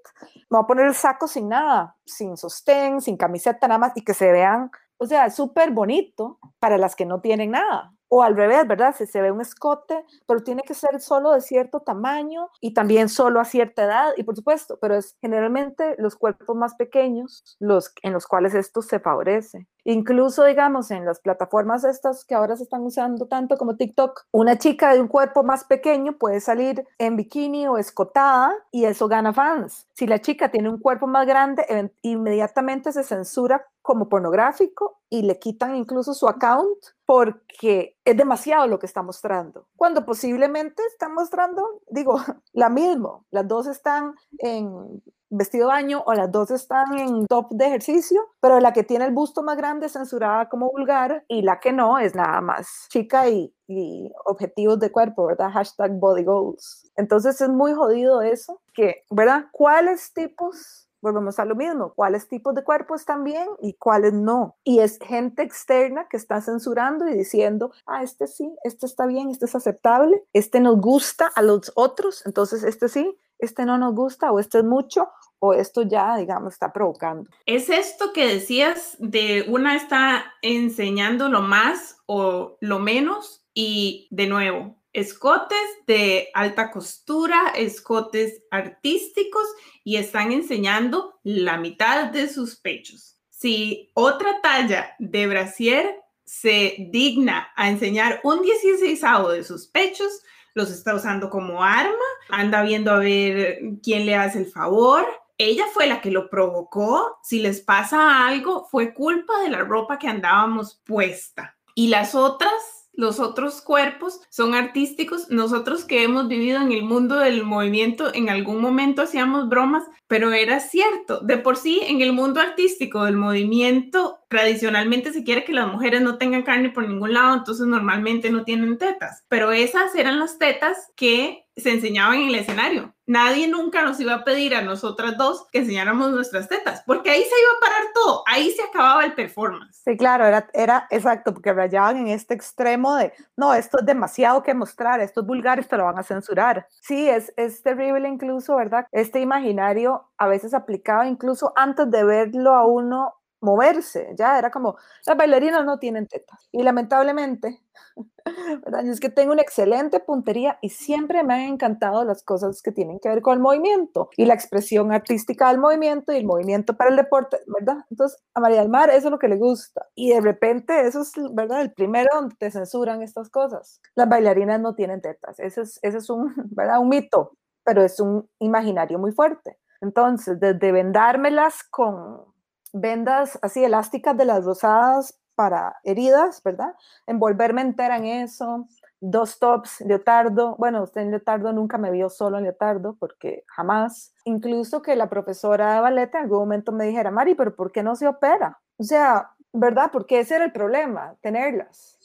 Me 0.49 0.57
voy 0.57 0.63
a 0.63 0.67
poner 0.67 0.87
el 0.87 0.95
saco 0.95 1.27
sin 1.27 1.47
nada, 1.47 1.95
sin 2.03 2.35
sostén, 2.37 3.01
sin 3.01 3.17
camiseta, 3.17 3.67
nada 3.67 3.77
más, 3.77 3.91
y 3.93 4.03
que 4.03 4.15
se 4.15 4.31
vean, 4.31 4.71
o 4.97 5.05
sea, 5.05 5.29
súper 5.29 5.69
bonito 5.69 6.39
para 6.57 6.79
las 6.79 6.95
que 6.95 7.05
no 7.05 7.21
tienen 7.21 7.51
nada 7.51 7.93
o 8.15 8.21
al 8.21 8.35
revés, 8.35 8.67
¿verdad? 8.67 8.93
Si 8.95 9.07
se 9.07 9.23
ve 9.23 9.31
un 9.31 9.41
escote, 9.41 10.05
pero 10.27 10.43
tiene 10.43 10.61
que 10.61 10.75
ser 10.75 11.01
solo 11.01 11.31
de 11.31 11.41
cierto 11.41 11.79
tamaño 11.79 12.47
y 12.61 12.75
también 12.75 13.09
solo 13.09 13.39
a 13.39 13.45
cierta 13.45 13.85
edad, 13.85 14.13
y 14.17 14.23
por 14.23 14.35
supuesto, 14.35 14.77
pero 14.79 14.93
es 14.95 15.17
generalmente 15.19 15.95
los 15.97 16.15
cuerpos 16.15 16.55
más 16.55 16.75
pequeños 16.75 17.43
los 17.59 17.91
en 18.03 18.13
los 18.13 18.27
cuales 18.27 18.53
esto 18.53 18.83
se 18.83 18.99
favorece. 18.99 19.67
Incluso, 19.83 20.45
digamos, 20.45 20.91
en 20.91 21.05
las 21.05 21.19
plataformas 21.19 21.83
estas 21.83 22.23
que 22.23 22.35
ahora 22.35 22.55
se 22.55 22.63
están 22.63 22.83
usando 22.83 23.25
tanto 23.25 23.57
como 23.57 23.75
TikTok, 23.75 24.27
una 24.31 24.57
chica 24.57 24.93
de 24.93 25.01
un 25.01 25.07
cuerpo 25.07 25.43
más 25.43 25.63
pequeño 25.65 26.13
puede 26.17 26.39
salir 26.39 26.87
en 26.99 27.17
bikini 27.17 27.67
o 27.67 27.77
escotada 27.77 28.53
y 28.71 28.85
eso 28.85 29.07
gana 29.07 29.33
fans. 29.33 29.87
Si 29.93 30.05
la 30.05 30.21
chica 30.21 30.51
tiene 30.51 30.69
un 30.69 30.79
cuerpo 30.79 31.07
más 31.07 31.25
grande, 31.25 31.91
inmediatamente 32.01 32.91
se 32.93 33.03
censura 33.03 33.65
como 33.83 34.09
pornográfico 34.09 35.01
y 35.09 35.21
le 35.21 35.37
quitan 35.37 35.75
incluso 35.75 36.13
su 36.15 36.27
account 36.27 36.79
porque 37.05 37.97
es 38.03 38.17
demasiado 38.17 38.65
lo 38.65 38.79
que 38.79 38.87
está 38.87 39.03
mostrando. 39.03 39.67
Cuando 39.75 40.05
posiblemente 40.05 40.81
está 40.87 41.09
mostrando, 41.09 41.81
digo, 41.89 42.15
la 42.53 42.69
misma, 42.69 43.19
las 43.29 43.47
dos 43.47 43.67
están 43.67 44.15
en 44.39 45.03
vestido 45.29 45.67
de 45.67 45.73
baño 45.73 46.03
o 46.05 46.13
las 46.13 46.31
dos 46.31 46.51
están 46.51 46.97
en 46.97 47.27
top 47.27 47.51
de 47.51 47.65
ejercicio, 47.65 48.21
pero 48.39 48.59
la 48.59 48.71
que 48.71 48.83
tiene 48.83 49.05
el 49.05 49.13
busto 49.13 49.43
más 49.43 49.57
grande 49.57 49.87
es 49.87 49.93
censurada 49.93 50.47
como 50.47 50.71
vulgar 50.71 51.25
y 51.27 51.41
la 51.41 51.59
que 51.59 51.73
no 51.73 51.99
es 51.99 52.15
nada 52.15 52.39
más 52.39 52.87
chica 52.89 53.27
y, 53.27 53.53
y 53.67 54.11
objetivos 54.25 54.79
de 54.79 54.91
cuerpo, 54.91 55.25
¿verdad? 55.25 55.51
Hashtag 55.51 55.99
body 55.99 56.23
goals. 56.23 56.89
Entonces 56.95 57.41
es 57.41 57.49
muy 57.49 57.73
jodido 57.73 58.21
eso, 58.21 58.61
que, 58.73 59.03
¿verdad? 59.09 59.47
¿Cuáles 59.51 60.13
tipos 60.13 60.87
volvemos 61.03 61.37
a 61.37 61.45
lo 61.45 61.55
mismo, 61.55 61.93
cuáles 61.93 62.27
tipos 62.27 62.55
de 62.55 62.63
cuerpo 62.63 62.95
están 62.95 63.23
bien 63.23 63.47
y 63.61 63.73
cuáles 63.73 64.13
no. 64.13 64.55
Y 64.63 64.79
es 64.79 64.97
gente 64.99 65.43
externa 65.43 66.07
que 66.09 66.17
está 66.17 66.41
censurando 66.41 67.07
y 67.07 67.13
diciendo, 67.13 67.71
ah, 67.85 68.01
este 68.01 68.25
sí, 68.25 68.49
este 68.63 68.85
está 68.85 69.05
bien, 69.05 69.29
este 69.29 69.45
es 69.45 69.53
aceptable, 69.53 70.23
este 70.31 70.61
nos 70.61 70.79
gusta 70.79 71.29
a 71.35 71.41
los 71.41 71.71
otros, 71.75 72.25
entonces 72.25 72.63
este 72.63 72.87
sí, 72.87 73.15
este 73.37 73.65
no 73.65 73.77
nos 73.77 73.93
gusta 73.93 74.31
o 74.31 74.39
este 74.39 74.59
es 74.59 74.63
mucho 74.63 75.09
o 75.39 75.53
esto 75.53 75.81
ya, 75.81 76.15
digamos, 76.15 76.53
está 76.53 76.71
provocando. 76.71 77.29
Es 77.45 77.69
esto 77.69 78.13
que 78.13 78.25
decías 78.25 78.95
de 78.99 79.45
una 79.49 79.75
está 79.75 80.23
enseñando 80.41 81.27
lo 81.27 81.41
más 81.41 81.97
o 82.05 82.55
lo 82.61 82.79
menos 82.79 83.45
y 83.53 84.07
de 84.09 84.27
nuevo, 84.27 84.77
escotes 84.93 85.57
de 85.87 86.29
alta 86.33 86.71
costura, 86.71 87.51
escotes 87.55 88.43
artísticos 88.51 89.43
y 89.83 89.97
están 89.97 90.31
enseñando 90.31 91.19
la 91.23 91.57
mitad 91.57 92.11
de 92.11 92.29
sus 92.29 92.55
pechos. 92.55 93.17
Si 93.29 93.91
otra 93.95 94.39
talla 94.41 94.95
de 94.99 95.27
brasier 95.27 95.99
se 96.23 96.87
digna 96.91 97.51
a 97.55 97.69
enseñar 97.69 98.21
un 98.23 98.41
16 98.41 99.01
de 99.29 99.43
sus 99.43 99.67
pechos, 99.67 100.21
los 100.53 100.69
está 100.69 100.95
usando 100.95 101.29
como 101.29 101.63
arma, 101.63 101.97
anda 102.29 102.61
viendo 102.61 102.91
a 102.91 102.99
ver 102.99 103.59
quién 103.81 104.05
le 104.05 104.15
hace 104.15 104.39
el 104.39 104.45
favor. 104.45 105.05
Ella 105.37 105.65
fue 105.73 105.87
la 105.87 105.99
que 105.99 106.11
lo 106.11 106.29
provocó. 106.29 107.17
Si 107.23 107.39
les 107.39 107.59
pasa 107.59 108.27
algo, 108.27 108.67
fue 108.69 108.93
culpa 108.93 109.41
de 109.41 109.49
la 109.49 109.59
ropa 109.59 109.97
que 109.97 110.07
andábamos 110.07 110.79
puesta. 110.85 111.57
Y 111.75 111.87
las 111.87 112.13
otras 112.13 112.82
los 112.93 113.19
otros 113.19 113.61
cuerpos 113.61 114.21
son 114.29 114.53
artísticos. 114.53 115.29
Nosotros 115.29 115.83
que 115.83 116.03
hemos 116.03 116.27
vivido 116.27 116.61
en 116.61 116.71
el 116.71 116.83
mundo 116.83 117.17
del 117.17 117.43
movimiento, 117.43 118.13
en 118.13 118.29
algún 118.29 118.61
momento 118.61 119.01
hacíamos 119.01 119.49
bromas, 119.49 119.83
pero 120.07 120.31
era 120.31 120.59
cierto. 120.59 121.19
De 121.19 121.37
por 121.37 121.57
sí, 121.57 121.81
en 121.83 122.01
el 122.01 122.13
mundo 122.13 122.39
artístico 122.39 123.03
del 123.05 123.17
movimiento, 123.17 124.19
tradicionalmente 124.29 125.13
se 125.13 125.23
quiere 125.23 125.43
que 125.43 125.53
las 125.53 125.67
mujeres 125.67 126.01
no 126.01 126.17
tengan 126.17 126.43
carne 126.43 126.69
por 126.69 126.87
ningún 126.87 127.13
lado, 127.13 127.35
entonces 127.35 127.65
normalmente 127.67 128.29
no 128.29 128.43
tienen 128.43 128.77
tetas. 128.77 129.23
Pero 129.27 129.51
esas 129.51 129.93
eran 129.95 130.19
las 130.19 130.37
tetas 130.37 130.91
que 130.95 131.43
se 131.55 131.71
enseñaban 131.71 132.15
en 132.15 132.29
el 132.29 132.35
escenario. 132.35 132.93
Nadie 133.05 133.47
nunca 133.47 133.83
nos 133.83 133.99
iba 133.99 134.13
a 134.13 134.23
pedir 134.23 134.55
a 134.55 134.61
nosotras 134.61 135.17
dos 135.17 135.45
que 135.51 135.59
enseñáramos 135.59 136.11
nuestras 136.11 136.47
tetas, 136.47 136.83
porque 136.87 137.11
ahí 137.11 137.21
se 137.21 137.27
iba 137.27 137.49
a 137.57 137.59
parar 137.59 137.93
todo, 137.93 138.23
ahí 138.25 138.49
se 138.51 138.63
acababa 138.63 139.03
el 139.03 139.13
performance. 139.13 139.81
Sí, 139.83 139.97
claro, 139.97 140.25
era, 140.25 140.49
era 140.53 140.87
exacto, 140.89 141.33
porque 141.33 141.53
rayaban 141.53 141.97
en 141.97 142.07
este 142.07 142.33
extremo 142.33 142.95
de, 142.95 143.13
no, 143.35 143.53
esto 143.53 143.79
es 143.79 143.85
demasiado 143.85 144.41
que 144.41 144.53
mostrar, 144.53 145.01
esto 145.01 145.21
es 145.21 145.27
vulgar, 145.27 145.59
esto 145.59 145.77
lo 145.77 145.85
van 145.85 145.99
a 145.99 146.03
censurar. 146.03 146.65
Sí, 146.81 147.09
es, 147.09 147.33
es 147.35 147.61
terrible 147.61 148.07
incluso, 148.07 148.55
¿verdad? 148.55 148.87
Este 148.91 149.19
imaginario 149.19 150.09
a 150.17 150.27
veces 150.27 150.53
aplicado 150.53 151.03
incluso 151.03 151.53
antes 151.55 151.91
de 151.91 152.03
verlo 152.03 152.53
a 152.53 152.65
uno 152.65 153.13
moverse, 153.43 154.13
ya 154.17 154.39
era 154.39 154.49
como, 154.49 154.77
las 155.05 155.17
bailarinas 155.17 155.65
no 155.65 155.77
tienen 155.77 156.07
tetas. 156.07 156.47
Y 156.51 156.63
lamentablemente, 156.63 157.61
¿verdad? 158.65 158.87
es 158.87 158.99
que 158.99 159.09
tengo 159.09 159.33
una 159.33 159.41
excelente 159.41 159.99
puntería 159.99 160.57
y 160.61 160.69
siempre 160.69 161.23
me 161.23 161.33
han 161.33 161.41
encantado 161.41 162.05
las 162.05 162.23
cosas 162.23 162.61
que 162.61 162.71
tienen 162.71 162.99
que 162.99 163.09
ver 163.09 163.21
con 163.21 163.33
el 163.33 163.39
movimiento 163.39 164.09
y 164.17 164.25
la 164.25 164.33
expresión 164.33 164.91
artística 164.91 165.49
del 165.49 165.59
movimiento 165.59 166.13
y 166.13 166.17
el 166.17 166.25
movimiento 166.25 166.75
para 166.75 166.89
el 166.89 166.95
deporte, 166.95 167.37
¿verdad? 167.47 167.85
Entonces, 167.91 168.21
a 168.33 168.39
María 168.39 168.59
del 168.61 168.69
Mar 168.69 168.89
eso 168.89 169.07
es 169.07 169.11
lo 169.11 169.19
que 169.19 169.27
le 169.27 169.37
gusta. 169.37 169.87
Y 169.93 170.11
de 170.11 170.21
repente, 170.21 170.87
eso 170.87 171.01
es, 171.01 171.11
¿verdad? 171.33 171.61
El 171.61 171.73
primero 171.73 172.09
donde 172.13 172.35
te 172.35 172.49
censuran 172.49 173.01
estas 173.01 173.29
cosas. 173.29 173.81
Las 173.95 174.09
bailarinas 174.09 174.59
no 174.61 174.73
tienen 174.73 175.01
tetas. 175.01 175.39
Ese 175.39 175.61
es, 175.61 175.79
ese 175.81 175.97
es 175.97 176.09
un, 176.09 176.33
¿verdad? 176.51 176.79
Un 176.79 176.89
mito, 176.89 177.37
pero 177.63 177.83
es 177.83 177.99
un 177.99 178.27
imaginario 178.39 178.99
muy 178.99 179.11
fuerte. 179.11 179.59
Entonces, 179.81 180.39
desde 180.39 180.71
vendármelas 180.71 181.63
con 181.69 182.32
vendas 182.73 183.39
así 183.41 183.63
elásticas 183.63 184.17
de 184.17 184.25
las 184.25 184.43
rosadas 184.45 185.19
para 185.35 185.77
heridas, 185.83 186.41
¿verdad? 186.43 186.73
Envolverme 187.07 187.61
entera 187.61 187.97
en 187.97 188.05
eso, 188.05 188.67
dos 188.99 189.39
tops, 189.39 189.81
leotardo. 189.81 190.55
Bueno, 190.57 190.83
usted 190.83 191.01
en 191.01 191.11
leotardo 191.11 191.53
nunca 191.53 191.77
me 191.77 191.91
vio 191.91 192.09
solo 192.09 192.37
en 192.37 192.43
leotardo, 192.43 192.95
porque 192.99 193.43
jamás. 193.47 194.13
Incluso 194.25 194.81
que 194.81 194.95
la 194.95 195.09
profesora 195.09 195.75
de 195.75 195.81
ballet 195.81 196.13
en 196.15 196.21
algún 196.23 196.39
momento 196.39 196.71
me 196.71 196.85
dijera, 196.85 197.11
Mari, 197.11 197.35
pero 197.35 197.55
¿por 197.55 197.71
qué 197.71 197.83
no 197.83 197.95
se 197.95 198.07
opera? 198.07 198.59
O 198.77 198.83
sea, 198.83 199.31
¿verdad? 199.53 199.89
Porque 199.91 200.19
ese 200.19 200.35
era 200.35 200.45
el 200.45 200.51
problema, 200.51 201.15
tenerlas. 201.21 201.99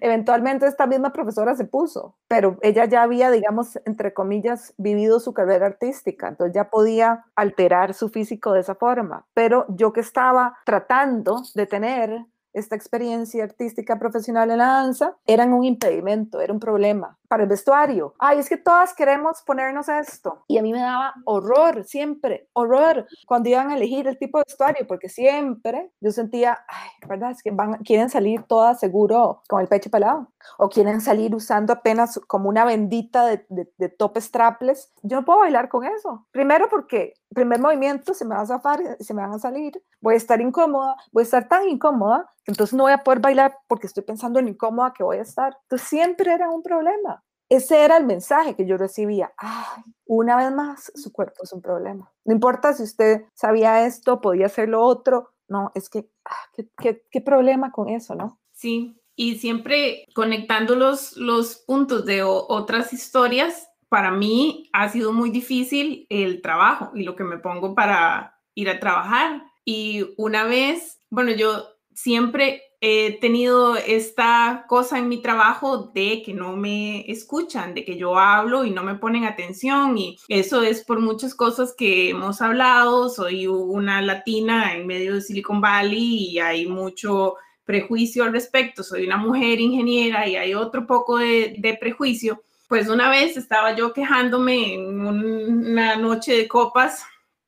Eventualmente 0.00 0.66
esta 0.66 0.86
misma 0.86 1.12
profesora 1.12 1.54
se 1.54 1.64
puso, 1.64 2.16
pero 2.28 2.58
ella 2.62 2.84
ya 2.86 3.02
había, 3.02 3.30
digamos, 3.30 3.78
entre 3.84 4.12
comillas, 4.12 4.74
vivido 4.78 5.20
su 5.20 5.32
carrera 5.32 5.66
artística, 5.66 6.28
entonces 6.28 6.54
ya 6.54 6.70
podía 6.70 7.26
alterar 7.36 7.94
su 7.94 8.08
físico 8.08 8.52
de 8.52 8.60
esa 8.60 8.74
forma. 8.74 9.26
Pero 9.34 9.66
yo 9.68 9.92
que 9.92 10.00
estaba 10.00 10.58
tratando 10.64 11.42
de 11.54 11.66
tener 11.66 12.26
esta 12.52 12.74
experiencia 12.74 13.44
artística 13.44 13.98
profesional 13.98 14.50
en 14.50 14.58
la 14.58 14.66
danza, 14.66 15.16
eran 15.24 15.52
un 15.52 15.64
impedimento, 15.64 16.40
era 16.40 16.52
un 16.52 16.58
problema, 16.58 17.19
para 17.30 17.44
el 17.44 17.48
vestuario. 17.48 18.12
Ay, 18.18 18.40
es 18.40 18.48
que 18.48 18.56
todas 18.56 18.92
queremos 18.92 19.40
ponernos 19.46 19.88
esto. 19.88 20.42
Y 20.48 20.58
a 20.58 20.62
mí 20.62 20.72
me 20.72 20.80
daba 20.80 21.14
horror, 21.24 21.84
siempre, 21.84 22.48
horror, 22.54 23.06
cuando 23.24 23.48
iban 23.48 23.70
a 23.70 23.76
elegir 23.76 24.08
el 24.08 24.18
tipo 24.18 24.38
de 24.38 24.44
vestuario, 24.48 24.84
porque 24.88 25.08
siempre 25.08 25.92
yo 26.00 26.10
sentía, 26.10 26.58
ay, 26.66 26.90
¿verdad? 27.08 27.30
Es 27.30 27.40
que 27.44 27.52
van, 27.52 27.74
quieren 27.84 28.10
salir 28.10 28.42
todas 28.42 28.80
seguro 28.80 29.42
con 29.48 29.60
el 29.60 29.68
pecho 29.68 29.90
pelado, 29.90 30.32
o 30.58 30.68
quieren 30.68 31.00
salir 31.00 31.32
usando 31.32 31.72
apenas 31.72 32.18
como 32.26 32.48
una 32.48 32.64
bendita 32.64 33.24
de, 33.26 33.46
de, 33.48 33.88
top 33.88 34.18
strapless. 34.18 34.92
Yo 35.02 35.18
no 35.18 35.24
puedo 35.24 35.38
bailar 35.38 35.68
con 35.68 35.84
eso. 35.84 36.26
Primero 36.32 36.68
porque 36.68 37.14
primer 37.32 37.60
movimiento 37.60 38.12
se 38.12 38.24
me 38.24 38.34
va 38.34 38.40
a 38.40 38.46
zafar, 38.46 38.80
se 38.98 39.14
me 39.14 39.22
van 39.22 39.32
a 39.32 39.38
salir, 39.38 39.80
voy 40.00 40.14
a 40.14 40.16
estar 40.16 40.40
incómoda, 40.40 40.96
voy 41.12 41.22
a 41.22 41.24
estar 41.24 41.46
tan 41.48 41.68
incómoda 41.68 42.28
que 42.44 42.50
entonces 42.52 42.74
no 42.74 42.84
voy 42.84 42.92
a 42.92 43.04
poder 43.04 43.20
bailar 43.20 43.56
porque 43.68 43.86
estoy 43.86 44.02
pensando 44.02 44.40
en 44.40 44.48
incómoda 44.48 44.92
que 44.96 45.04
voy 45.04 45.18
a 45.18 45.22
estar. 45.22 45.56
Entonces 45.62 45.88
siempre 45.88 46.32
era 46.32 46.50
un 46.50 46.62
problema. 46.62 47.19
Ese 47.50 47.84
era 47.84 47.96
el 47.96 48.06
mensaje 48.06 48.54
que 48.54 48.64
yo 48.64 48.76
recibía. 48.76 49.32
Ay, 49.36 49.82
una 50.06 50.36
vez 50.36 50.52
más, 50.52 50.92
su 50.94 51.12
cuerpo 51.12 51.42
es 51.42 51.52
un 51.52 51.60
problema. 51.60 52.12
No 52.24 52.32
importa 52.32 52.72
si 52.72 52.84
usted 52.84 53.24
sabía 53.34 53.84
esto, 53.86 54.20
podía 54.20 54.46
hacer 54.46 54.68
lo 54.68 54.82
otro. 54.82 55.30
No, 55.48 55.72
es 55.74 55.90
que, 55.90 56.08
ah, 56.24 56.36
¿qué, 56.80 57.02
qué, 57.10 57.20
problema 57.20 57.72
con 57.72 57.88
eso, 57.88 58.14
¿no? 58.14 58.38
Sí, 58.52 59.02
y 59.16 59.38
siempre 59.40 60.06
conectando 60.14 60.76
los, 60.76 61.16
los 61.16 61.56
puntos 61.66 62.06
de 62.06 62.22
otras 62.22 62.92
historias, 62.92 63.68
para 63.88 64.12
mí 64.12 64.70
ha 64.72 64.88
sido 64.88 65.12
muy 65.12 65.30
difícil 65.30 66.06
el 66.08 66.42
trabajo 66.42 66.92
y 66.94 67.02
lo 67.02 67.16
que 67.16 67.24
me 67.24 67.38
pongo 67.38 67.74
para 67.74 68.40
ir 68.54 68.70
a 68.70 68.78
trabajar. 68.78 69.42
Y 69.64 70.14
una 70.16 70.44
vez, 70.44 71.00
bueno, 71.10 71.32
yo 71.32 71.66
siempre 71.92 72.62
he 72.80 73.18
tenido 73.20 73.76
esta 73.76 74.64
cosa 74.66 74.98
en 74.98 75.08
mi 75.08 75.20
trabajo 75.20 75.90
de 75.94 76.22
que 76.22 76.32
no 76.32 76.56
me 76.56 77.10
escuchan, 77.10 77.74
de 77.74 77.84
que 77.84 77.96
yo 77.96 78.18
hablo 78.18 78.64
y 78.64 78.70
no 78.70 78.82
me 78.82 78.94
ponen 78.94 79.24
atención 79.24 79.98
y 79.98 80.18
eso 80.28 80.62
es 80.62 80.82
por 80.84 80.98
muchas 80.98 81.34
cosas 81.34 81.74
que 81.76 82.10
hemos 82.10 82.40
hablado. 82.40 83.10
Soy 83.10 83.46
una 83.46 84.00
latina 84.00 84.74
en 84.74 84.86
medio 84.86 85.14
de 85.14 85.20
Silicon 85.20 85.60
Valley 85.60 86.30
y 86.30 86.38
hay 86.38 86.66
mucho 86.66 87.34
prejuicio 87.64 88.24
al 88.24 88.32
respecto. 88.32 88.82
Soy 88.82 89.04
una 89.06 89.18
mujer 89.18 89.60
ingeniera 89.60 90.26
y 90.26 90.36
hay 90.36 90.54
otro 90.54 90.86
poco 90.86 91.18
de, 91.18 91.56
de 91.58 91.74
prejuicio. 91.74 92.42
Pues 92.66 92.88
una 92.88 93.10
vez 93.10 93.36
estaba 93.36 93.76
yo 93.76 93.92
quejándome 93.92 94.74
en 94.74 95.06
una 95.06 95.96
noche 95.96 96.32
de 96.34 96.48
copas 96.48 97.04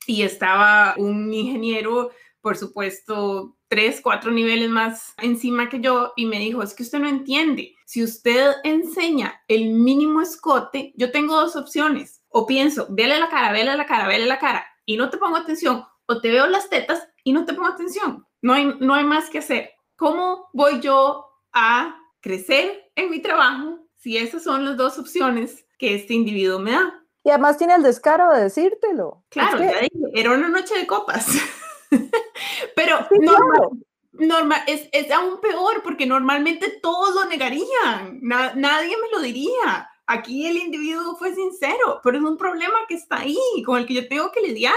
y 0.07 0.23
estaba 0.23 0.95
un 0.99 1.33
ingeniero, 1.33 2.11
por 2.41 2.57
supuesto, 2.59 3.57
tres, 3.73 4.03
cuatro 4.03 4.31
niveles 4.31 4.69
más 4.69 5.15
encima 5.17 5.71
que 5.71 5.81
yo 5.81 6.13
y 6.15 6.27
me 6.27 6.39
dijo, 6.39 6.63
es 6.63 6.75
que 6.75 6.83
usted 6.83 6.99
no 6.99 7.09
entiende, 7.09 7.75
si 7.87 8.05
usted 8.05 8.53
enseña 8.65 9.41
el 9.49 9.71
mínimo 9.71 10.21
escote, 10.21 10.93
yo 10.95 11.11
tengo 11.11 11.41
dos 11.41 11.57
opciones, 11.57 12.23
o 12.29 12.47
pienso, 12.47 12.87
vele 12.91 13.19
la 13.19 13.31
cara, 13.31 13.51
vele 13.51 13.75
la 13.75 13.87
cara, 13.87 14.07
vele 14.07 14.27
la 14.27 14.39
cara 14.39 14.67
y 14.85 14.99
no 14.99 15.09
te 15.09 15.17
pongo 15.17 15.39
atención, 15.39 15.87
o 16.05 16.21
te 16.21 16.31
veo 16.31 16.49
las 16.49 16.69
tetas 16.69 17.09
y 17.25 17.33
no 17.33 17.47
te 17.47 17.55
pongo 17.55 17.69
atención, 17.69 18.27
no 18.43 18.53
hay, 18.53 18.77
no 18.79 18.93
hay 18.93 19.05
más 19.05 19.31
que 19.31 19.39
hacer. 19.39 19.71
¿Cómo 19.97 20.51
voy 20.53 20.81
yo 20.81 21.31
a 21.55 21.97
crecer 22.21 22.93
en 22.95 23.09
mi 23.09 23.23
trabajo 23.23 23.79
si 23.97 24.19
esas 24.19 24.45
son 24.45 24.67
las 24.67 24.77
dos 24.77 24.99
opciones 24.99 25.65
que 25.79 25.95
este 25.95 26.13
individuo 26.13 26.59
me 26.59 26.73
da? 26.73 27.03
Y 27.25 27.31
además 27.31 27.57
tiene 27.57 27.77
el 27.77 27.83
descaro 27.83 28.35
de 28.35 28.43
decírtelo. 28.43 29.25
Claro, 29.31 29.61
ya 29.61 29.81
dije, 29.81 29.91
era 30.13 30.33
una 30.33 30.51
noche 30.51 30.75
de 30.75 30.87
copas. 30.87 31.27
Pero 32.75 33.07
normal, 34.13 34.63
es, 34.67 34.89
es, 34.93 35.11
aún 35.11 35.41
peor 35.41 35.83
porque 35.83 36.07
normalmente 36.07 36.79
todos 36.83 37.15
lo 37.15 37.25
negarían, 37.27 38.21
nadie 38.23 38.97
me 38.97 39.11
lo 39.13 39.21
diría. 39.21 39.89
Aquí 40.07 40.47
el 40.47 40.57
individuo 40.57 41.17
fue 41.17 41.35
sincero, 41.35 42.01
pero 42.03 42.19
es 42.19 42.25
un 42.25 42.37
problema 42.37 42.75
que 42.89 42.95
está 42.95 43.21
ahí, 43.21 43.39
con 43.65 43.79
el 43.79 43.87
que 43.87 43.95
yo 43.95 44.09
tengo 44.09 44.31
que 44.33 44.43
lidiar. 44.43 44.75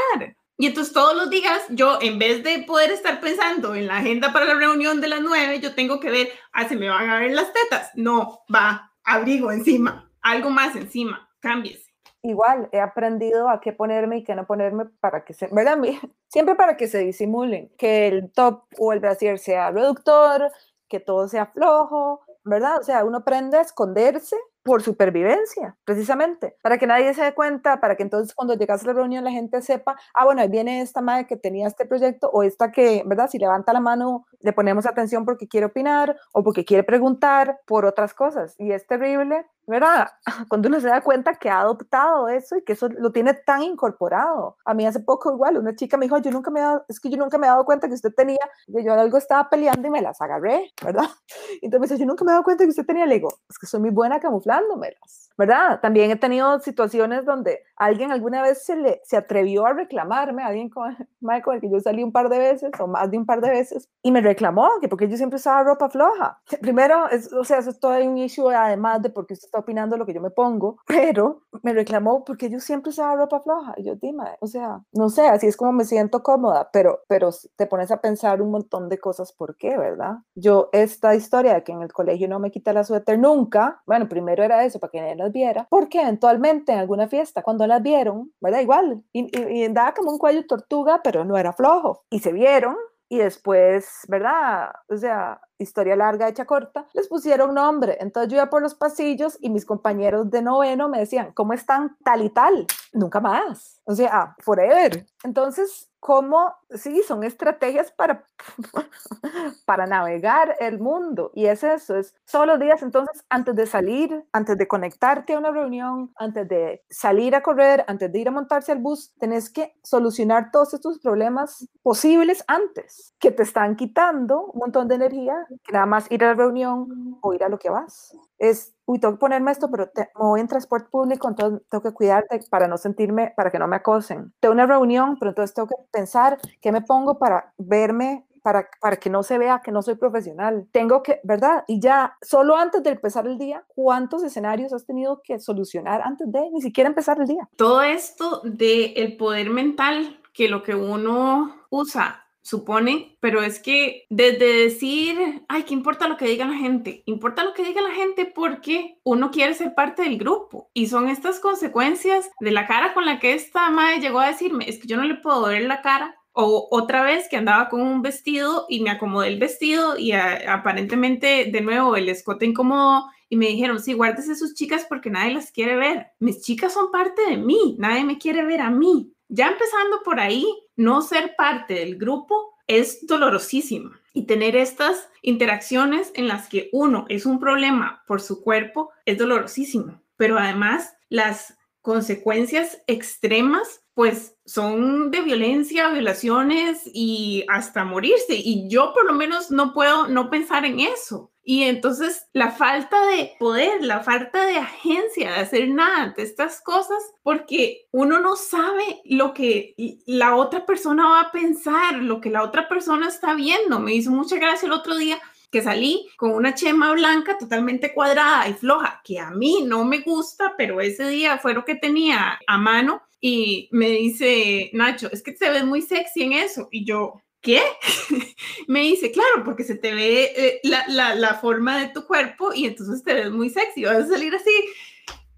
Y 0.58 0.68
entonces 0.68 0.94
todos 0.94 1.16
los 1.16 1.30
días 1.30 1.64
yo, 1.70 1.98
en 2.02 2.18
vez 2.18 2.44
de 2.44 2.60
poder 2.60 2.92
estar 2.92 3.20
pensando 3.20 3.76
en 3.76 3.88
la 3.88 3.98
agenda 3.98 4.32
para 4.32 4.46
la 4.46 4.54
reunión 4.54 5.02
de 5.02 5.10
las 5.10 5.22
nueve, 5.22 5.60
yo 5.60 5.76
tengo 5.76 6.00
que 6.00 6.10
ver, 6.10 6.30
ah, 6.54 6.68
se 6.70 6.78
me 6.78 6.88
van 6.88 7.10
a 7.10 7.20
ver 7.20 7.32
las 7.32 7.52
tetas. 7.52 7.92
No, 7.96 8.44
va, 8.54 8.94
abrigo 9.04 9.52
encima, 9.52 10.10
algo 10.22 10.50
más 10.50 10.76
encima, 10.76 11.30
cámbiese 11.40 11.85
igual 12.30 12.70
he 12.72 12.80
aprendido 12.80 13.50
a 13.50 13.62
qué 13.62 13.74
ponerme 13.74 14.18
y 14.18 14.24
qué 14.24 14.36
no 14.36 14.46
ponerme 14.46 14.86
para 15.00 15.24
que 15.24 15.34
se, 15.34 15.48
¿verdad? 15.48 15.78
Siempre 16.28 16.56
para 16.56 16.78
que 16.78 16.88
se 16.88 17.00
disimulen, 17.00 17.72
que 17.78 18.08
el 18.08 18.32
top 18.32 18.64
o 18.78 18.94
el 18.94 19.00
brasier 19.00 19.40
sea 19.40 19.72
reductor, 19.72 20.52
que 20.88 21.00
todo 21.00 21.28
sea 21.28 21.48
flojo, 21.48 22.22
¿verdad? 22.44 22.80
O 22.80 22.84
sea, 22.84 23.04
uno 23.04 23.18
aprende 23.20 23.58
a 23.58 23.62
esconderse 23.62 24.36
por 24.64 24.82
supervivencia, 24.82 25.78
precisamente, 25.86 26.58
para 26.64 26.80
que 26.80 26.88
nadie 26.88 27.14
se 27.14 27.24
dé 27.24 27.34
cuenta, 27.36 27.80
para 27.80 27.96
que 27.96 28.02
entonces 28.02 28.34
cuando 28.34 28.56
llegas 28.56 28.84
a 28.84 28.88
la 28.88 28.94
reunión 28.94 29.24
la 29.24 29.32
gente 29.32 29.62
sepa, 29.62 29.96
ah, 30.14 30.26
bueno, 30.26 30.42
ahí 30.42 30.50
viene 30.50 30.82
esta 30.82 31.02
madre 31.02 31.28
que 31.28 31.38
tenía 31.38 31.68
este 31.68 31.86
proyecto 31.86 32.30
o 32.32 32.42
esta 32.42 32.72
que, 32.72 33.04
¿verdad? 33.06 33.30
Si 33.30 33.38
levanta 33.38 33.74
la 33.74 33.80
mano, 33.80 34.26
le 34.46 34.54
ponemos 34.54 34.86
atención 34.86 35.26
porque 35.26 35.48
quiere 35.48 35.66
opinar 35.66 36.18
o 36.32 36.44
porque 36.44 36.64
quiere 36.64 36.84
preguntar 36.84 37.60
por 37.66 37.86
otras 37.86 38.14
cosas. 38.14 38.56
Y 38.60 38.72
es 38.72 38.86
terrible 38.88 39.46
¿verdad? 39.68 40.10
Cuando 40.50 40.68
uno 40.68 40.80
se 40.80 40.88
da 40.88 41.02
cuenta 41.02 41.36
que 41.36 41.50
ha 41.50 41.62
adoptado 41.62 42.28
eso 42.30 42.58
y 42.58 42.64
que 42.64 42.74
eso 42.74 42.90
lo 42.90 43.12
tiene 43.12 43.34
tan 43.34 43.64
incorporado. 43.64 44.58
A 44.66 44.74
mí 44.74 44.86
hace 44.86 45.00
poco 45.00 45.32
igual 45.32 45.58
una 45.58 45.76
chica 45.76 45.98
me 45.98 46.06
dijo, 46.06 46.18
yo 46.20 46.32
nunca 46.32 46.52
me 46.52 46.60
he 46.60 46.64
dado, 46.64 46.86
es 46.88 47.00
que 47.00 47.10
yo 47.10 47.18
nunca 47.18 47.38
me 47.38 47.48
he 47.48 47.50
dado 47.50 47.66
cuenta 47.66 47.88
que 47.88 47.94
usted 47.94 48.14
tenía, 48.14 48.40
que 48.72 48.84
yo 48.84 48.94
algo 48.94 49.18
estaba 49.18 49.50
peleando 49.50 49.88
y 49.88 49.92
me 49.92 50.02
las 50.02 50.22
agarré, 50.22 50.72
¿verdad? 50.84 51.06
Entonces 51.62 52.00
yo 52.00 52.06
nunca 52.06 52.24
me 52.24 52.32
he 52.32 52.34
dado 52.34 52.44
cuenta 52.44 52.64
que 52.64 52.70
usted 52.70 52.86
tenía, 52.86 53.06
le 53.06 53.16
digo, 53.16 53.30
es 53.50 53.58
que 53.58 53.68
soy 53.68 53.80
muy 53.80 53.90
buena 53.90 54.20
camuflándomelas, 54.20 55.25
¿verdad? 55.38 55.80
También 55.82 56.12
he 56.12 56.16
tenido 56.16 56.60
situaciones 56.60 57.26
donde 57.26 57.64
alguien 57.76 58.12
alguna 58.12 58.42
vez 58.42 58.64
se, 58.64 58.76
le, 58.76 59.02
se 59.04 59.18
atrevió 59.18 59.66
a 59.66 59.74
reclamarme, 59.74 60.44
alguien 60.44 60.70
con, 60.72 60.96
Michael, 61.20 61.62
que 61.62 61.70
yo 61.70 61.80
salí 61.80 62.04
un 62.04 62.12
par 62.12 62.30
de 62.30 62.40
veces 62.40 62.72
o 62.80 62.88
más 62.88 63.10
de 63.12 63.18
un 63.18 63.26
par 63.26 63.42
de 63.42 63.50
veces, 63.50 63.90
y 64.02 64.12
me 64.12 64.22
reclamó 64.22 64.70
que 64.82 64.88
porque 64.88 65.10
yo 65.10 65.18
siempre 65.18 65.38
usaba 65.38 65.64
ropa 65.64 65.90
floja. 65.90 66.42
Primero, 66.62 67.10
es, 67.10 67.32
o 67.34 67.44
sea, 67.44 67.60
eso 67.60 67.70
es 67.70 67.80
todo 67.80 67.96
un 67.96 68.18
issue 68.18 68.50
además 68.50 69.02
de 69.02 69.10
porque 69.10 69.34
usted 69.34 69.48
está 69.48 69.60
opinando 69.60 69.98
lo 69.98 70.06
que 70.06 70.14
yo 70.14 70.22
me 70.22 70.30
pongo, 70.30 70.78
pero 70.88 71.44
me 71.64 71.74
reclamó 71.74 72.24
porque 72.24 72.50
yo 72.50 72.60
siempre 72.60 72.90
usaba 72.90 73.16
ropa 73.16 73.40
floja. 73.40 73.74
Y 73.78 73.84
yo, 73.84 73.96
dime, 73.96 74.24
o 74.40 74.48
sea, 74.48 74.82
no 74.94 75.10
sé, 75.10 75.28
así 75.28 75.48
es 75.48 75.58
como 75.58 75.72
me 75.72 75.86
siento 75.86 76.24
cómoda, 76.24 76.70
pero, 76.72 77.02
pero 77.08 77.30
te 77.56 77.66
pones 77.66 77.92
a 77.92 78.02
pensar 78.02 78.42
un 78.42 78.52
montón 78.52 78.90
de 78.90 79.00
cosas, 79.00 79.32
¿por 79.32 79.58
qué, 79.58 79.78
verdad? 79.78 80.18
Yo, 80.36 80.70
esta 80.72 81.16
historia 81.16 81.54
de 81.54 81.64
que 81.64 81.72
en 81.72 81.82
el 81.82 81.92
colegio 81.92 82.28
no 82.28 82.40
me 82.40 82.52
quita 82.52 82.74
la 82.74 82.84
suéter 82.84 83.20
nunca, 83.20 83.82
bueno, 83.86 84.08
primero 84.08 84.44
era 84.44 84.64
eso, 84.64 84.80
para 84.80 84.92
que 84.92 85.16
nadie 85.16 85.25
viera, 85.32 85.68
porque 85.70 86.02
eventualmente 86.02 86.72
en 86.72 86.80
alguna 86.80 87.08
fiesta, 87.08 87.44
cuando 87.44 87.68
las 87.68 87.82
vieron, 87.82 88.32
¿verdad? 88.42 88.62
Igual, 88.62 89.04
y, 89.14 89.24
y, 89.38 89.60
y 89.60 89.64
andaba 89.66 89.94
como 89.94 90.12
un 90.12 90.18
cuello 90.18 90.46
tortuga, 90.46 91.02
pero 91.04 91.26
no 91.26 91.38
era 91.38 91.54
flojo. 91.54 92.04
Y 92.10 92.20
se 92.20 92.32
vieron 92.32 92.76
y 93.10 93.20
después, 93.20 93.88
¿verdad? 94.08 94.72
O 94.90 94.98
sea, 94.98 95.40
historia 95.58 95.96
larga, 95.96 96.28
hecha 96.28 96.46
corta, 96.46 96.88
les 96.94 97.08
pusieron 97.08 97.54
nombre. 97.54 97.98
Entonces 98.00 98.32
yo 98.32 98.38
iba 98.38 98.50
por 98.50 98.62
los 98.62 98.76
pasillos 98.76 99.38
y 99.42 99.50
mis 99.50 99.66
compañeros 99.66 100.30
de 100.30 100.42
noveno 100.42 100.90
me 100.90 101.00
decían, 101.00 101.32
¿cómo 101.34 101.54
están 101.54 101.98
tal 102.04 102.24
y 102.24 102.30
tal? 102.30 102.68
Nunca 102.94 103.20
más. 103.20 103.82
O 103.86 103.94
sea, 103.94 104.36
forever. 104.40 105.06
Entonces, 105.24 105.90
¿cómo? 106.00 106.54
Sí, 106.72 107.02
son 107.02 107.24
estrategias 107.24 107.92
para, 107.92 108.26
para 109.66 109.88
navegar 109.88 110.56
el 110.60 110.80
mundo. 110.80 111.32
Y 111.34 111.46
es 111.46 111.64
eso, 111.64 111.98
es 111.98 112.14
todos 112.32 112.46
los 112.46 112.60
días, 112.60 112.82
entonces, 112.84 113.24
antes 113.30 113.56
de 113.56 113.66
salir, 113.66 114.24
antes 114.32 114.58
de 114.58 114.68
conectarte 114.68 115.34
a 115.34 115.40
una 115.40 115.52
reunión, 115.52 116.12
antes 116.16 116.48
de 116.48 116.84
salir 116.90 117.36
a 117.36 117.42
correr, 117.42 117.86
antes 117.88 118.12
de 118.12 118.20
ir 118.20 118.28
a 118.28 118.32
montarse 118.32 118.72
al 118.72 118.80
bus, 118.80 119.14
tenés 119.20 119.50
que 119.50 119.76
solucionar 119.84 120.52
todos 120.52 120.74
estos 120.74 121.00
problemas 121.00 121.68
posibles 121.82 122.44
antes, 122.48 123.16
que 123.20 123.32
te 123.32 123.44
están 123.44 123.76
quitando 123.76 124.46
un 124.46 124.60
montón 124.60 124.88
de 124.88 124.96
energía 124.96 125.45
que 125.48 125.72
nada 125.72 125.86
más 125.86 126.12
ir 126.12 126.24
a 126.24 126.28
la 126.28 126.34
reunión 126.34 127.18
o 127.22 127.34
ir 127.34 127.44
a 127.44 127.50
lo 127.50 127.60
que 127.60 127.70
vas. 127.70 128.16
Es, 128.38 128.74
uy, 128.86 129.00
tengo 129.00 129.16
que 129.16 129.20
ponerme 129.20 129.52
esto, 129.52 129.70
pero 129.70 129.90
me 129.96 130.08
voy 130.16 130.42
en 130.42 130.48
transporte 130.48 130.90
público, 130.90 131.28
entonces 131.28 131.62
tengo 131.70 131.84
que 131.84 131.94
cuidarte 131.94 132.40
para 132.50 132.68
no 132.68 132.78
sentirme, 132.78 133.34
para 133.36 133.52
que 133.52 133.60
no 133.60 133.68
me 133.68 133.78
acosen. 133.78 134.34
Tengo 134.40 134.54
una 134.54 134.66
reunión, 134.66 135.18
pero 135.20 135.32
entonces 135.32 135.54
tengo 135.54 135.68
que 135.68 135.76
pensar 135.92 136.40
qué 136.62 136.72
me 136.72 136.82
pongo 136.82 137.18
para 137.18 137.54
verme 137.58 138.26
para, 138.46 138.70
para, 138.80 138.98
que 138.98 139.10
no 139.10 139.24
se 139.24 139.40
vea 139.40 139.64
que 139.66 139.72
no 139.72 139.82
soy 139.82 139.96
profesional. 139.96 140.68
Tengo 140.72 141.02
que, 141.02 141.20
¿verdad? 141.24 141.64
Y 141.68 141.80
ya, 141.80 142.16
solo 142.22 142.56
antes 142.56 142.84
de 142.84 142.92
empezar 142.92 143.26
el 143.26 143.40
día, 143.40 143.66
¿cuántos 143.70 144.22
escenarios 144.24 144.72
has 144.72 144.86
tenido 144.86 145.24
que 145.24 145.40
solucionar 145.40 146.04
antes 146.04 146.32
de 146.32 146.52
ni 146.52 146.62
siquiera 146.62 146.88
empezar 146.88 147.20
el 147.20 147.26
día? 147.26 147.50
Todo 147.56 147.82
esto 147.82 148.42
del 148.44 148.94
el 148.98 149.18
poder 149.18 149.50
mental, 149.50 150.22
que 150.32 150.48
lo 150.48 150.62
que 150.62 150.76
uno 150.76 151.56
usa 151.72 152.25
supone, 152.46 153.18
pero 153.20 153.42
es 153.42 153.60
que 153.60 154.06
desde 154.10 154.66
decir, 154.66 155.44
ay, 155.48 155.64
¿qué 155.64 155.74
importa 155.74 156.08
lo 156.08 156.16
que 156.16 156.28
diga 156.28 156.46
la 156.46 156.54
gente? 156.54 157.02
Importa 157.08 157.44
lo 157.44 157.54
que 157.56 157.64
diga 157.64 157.82
la 157.82 157.90
gente 157.90 158.26
porque 158.28 159.00
uno 159.04 159.32
quiere 159.32 159.56
ser 159.56 159.74
parte 159.74 160.04
del 160.04 160.20
grupo. 160.20 160.70
Y 160.74 160.86
son 160.88 161.10
estas 161.10 161.40
consecuencias 161.40 162.30
de 162.40 162.52
la 162.52 162.68
cara 162.68 162.94
con 162.94 163.06
la 163.06 163.20
que 163.20 163.34
esta 163.34 163.72
madre 163.72 164.00
llegó 164.00 164.20
a 164.20 164.28
decirme, 164.28 164.70
es 164.70 164.78
que 164.78 164.88
yo 164.88 164.96
no 164.96 165.04
le 165.06 165.16
puedo 165.16 165.48
ver 165.48 165.64
la 165.64 165.82
cara 165.82 166.16
O 166.34 166.68
otra 166.70 167.02
vez 167.04 167.28
que 167.30 167.38
andaba 167.38 167.70
con 167.70 167.82
un 167.82 168.02
vestido 168.02 168.66
y 168.70 168.82
me 168.82 168.92
acomodé 168.92 169.30
el 169.30 169.40
vestido 169.40 169.98
y 169.98 170.12
aparentemente 170.12 171.46
de 171.52 171.62
nuevo 171.62 171.96
el 171.96 172.10
escote 172.10 172.46
incómodo 172.46 173.06
y 173.30 173.38
me 173.38 173.48
dijeron, 173.48 173.80
sí, 173.80 173.94
guárdese 173.94 174.36
sus 174.36 174.54
chicas 174.54 174.86
porque 174.88 175.10
nadie 175.10 175.34
las 175.34 175.52
quiere 175.52 175.76
ver. 175.78 176.08
Mis 176.20 176.42
chicas 176.42 176.74
son 176.74 176.92
parte 176.92 177.22
de 177.28 177.38
mí, 177.38 177.76
nadie 177.80 178.04
me 178.04 178.18
quiere 178.18 178.44
ver 178.44 178.62
a 178.62 178.70
mí. 178.70 179.14
Ya 179.30 179.48
empezando 179.48 180.04
por 180.04 180.20
ahí, 180.20 180.46
no 180.76 181.02
ser 181.02 181.36
parte 181.38 181.76
del 181.76 181.98
grupo 181.98 182.56
es 182.68 183.06
dolorosísimo. 183.06 183.92
Y 184.14 184.26
tener 184.26 184.56
estas 184.56 185.10
interacciones 185.22 186.12
en 186.16 186.28
las 186.28 186.48
que 186.48 186.70
uno 186.72 187.06
es 187.10 187.26
un 187.26 187.40
problema 187.40 188.04
por 188.08 188.22
su 188.22 188.42
cuerpo 188.42 188.92
es 189.06 189.18
dolorosísimo. 189.18 190.02
Pero 190.18 190.38
además, 190.38 190.96
las 191.10 191.58
consecuencias 191.86 192.82
extremas 192.88 193.82
pues 193.94 194.36
son 194.46 195.10
de 195.10 195.22
violencia, 195.22 195.88
violaciones 195.90 196.82
y 196.84 197.46
hasta 197.48 197.86
morirse. 197.86 198.36
Y 198.36 198.68
yo 198.68 198.92
por 198.94 199.06
lo 199.06 199.14
menos 199.14 199.52
no 199.52 199.74
puedo 199.74 200.08
no 200.08 200.30
pensar 200.30 200.66
en 200.66 200.82
eso. 200.82 201.32
Y 201.44 201.64
entonces 201.64 202.28
la 202.34 202.52
falta 202.52 202.98
de 203.08 203.36
poder, 203.40 203.84
la 203.84 204.02
falta 204.02 204.46
de 204.48 204.58
agencia 204.58 205.32
de 205.32 205.40
hacer 205.40 205.70
nada 205.70 206.02
ante 206.02 206.24
estas 206.24 206.60
cosas, 206.62 207.02
porque 207.24 207.88
uno 207.92 208.20
no 208.20 208.36
sabe 208.36 209.02
lo 209.06 209.34
que 209.34 209.76
la 210.06 210.36
otra 210.36 210.66
persona 210.66 211.08
va 211.08 211.22
a 211.22 211.32
pensar, 211.32 211.94
lo 211.96 212.20
que 212.20 212.32
la 212.32 212.44
otra 212.44 212.68
persona 212.68 213.08
está 213.08 213.34
viendo. 213.34 213.80
Me 213.80 213.94
hizo 213.94 214.12
mucha 214.12 214.36
gracia 214.36 214.66
el 214.66 214.74
otro 214.74 214.98
día 214.98 215.22
que 215.56 215.62
salí 215.62 216.10
con 216.18 216.32
una 216.32 216.54
chema 216.54 216.92
blanca 216.92 217.38
totalmente 217.38 217.94
cuadrada 217.94 218.50
y 218.50 218.56
floja, 218.56 219.02
que 219.06 219.22
a 219.22 219.32
mí 219.32 219.64
no 219.66 219.86
me 219.86 220.02
gusta, 220.02 220.54
pero 220.58 220.82
ese 220.82 221.08
día 221.08 221.38
fue 221.38 221.54
lo 221.54 221.64
que 221.64 221.76
tenía 221.76 222.38
a 222.46 222.58
mano 222.58 223.02
y 223.22 223.70
me 223.72 223.90
dice, 223.92 224.70
Nacho, 224.74 225.10
es 225.14 225.24
que 225.24 225.32
te 225.32 225.50
ves 225.50 225.64
muy 225.64 225.82
sexy 225.82 226.24
en 226.24 226.34
eso. 226.34 226.68
Y 226.72 226.84
yo, 226.84 227.22
¿qué? 227.40 227.62
me 228.68 228.82
dice, 228.82 229.14
claro, 229.14 229.46
porque 229.46 229.64
se 229.64 229.76
te 229.76 229.94
ve 229.94 230.34
eh, 230.36 230.60
la, 230.64 230.84
la, 230.90 231.16
la, 231.16 231.36
forma 231.36 231.80
de 231.80 231.88
tu 231.88 232.06
cuerpo 232.06 232.54
y 232.54 232.66
entonces 232.66 233.02
te 233.02 233.14
ves 233.14 233.32
muy 233.32 233.50
sexy, 233.50 233.86
vas 233.86 233.96
a 233.96 234.08
salir 234.08 234.36
así. 234.36 234.52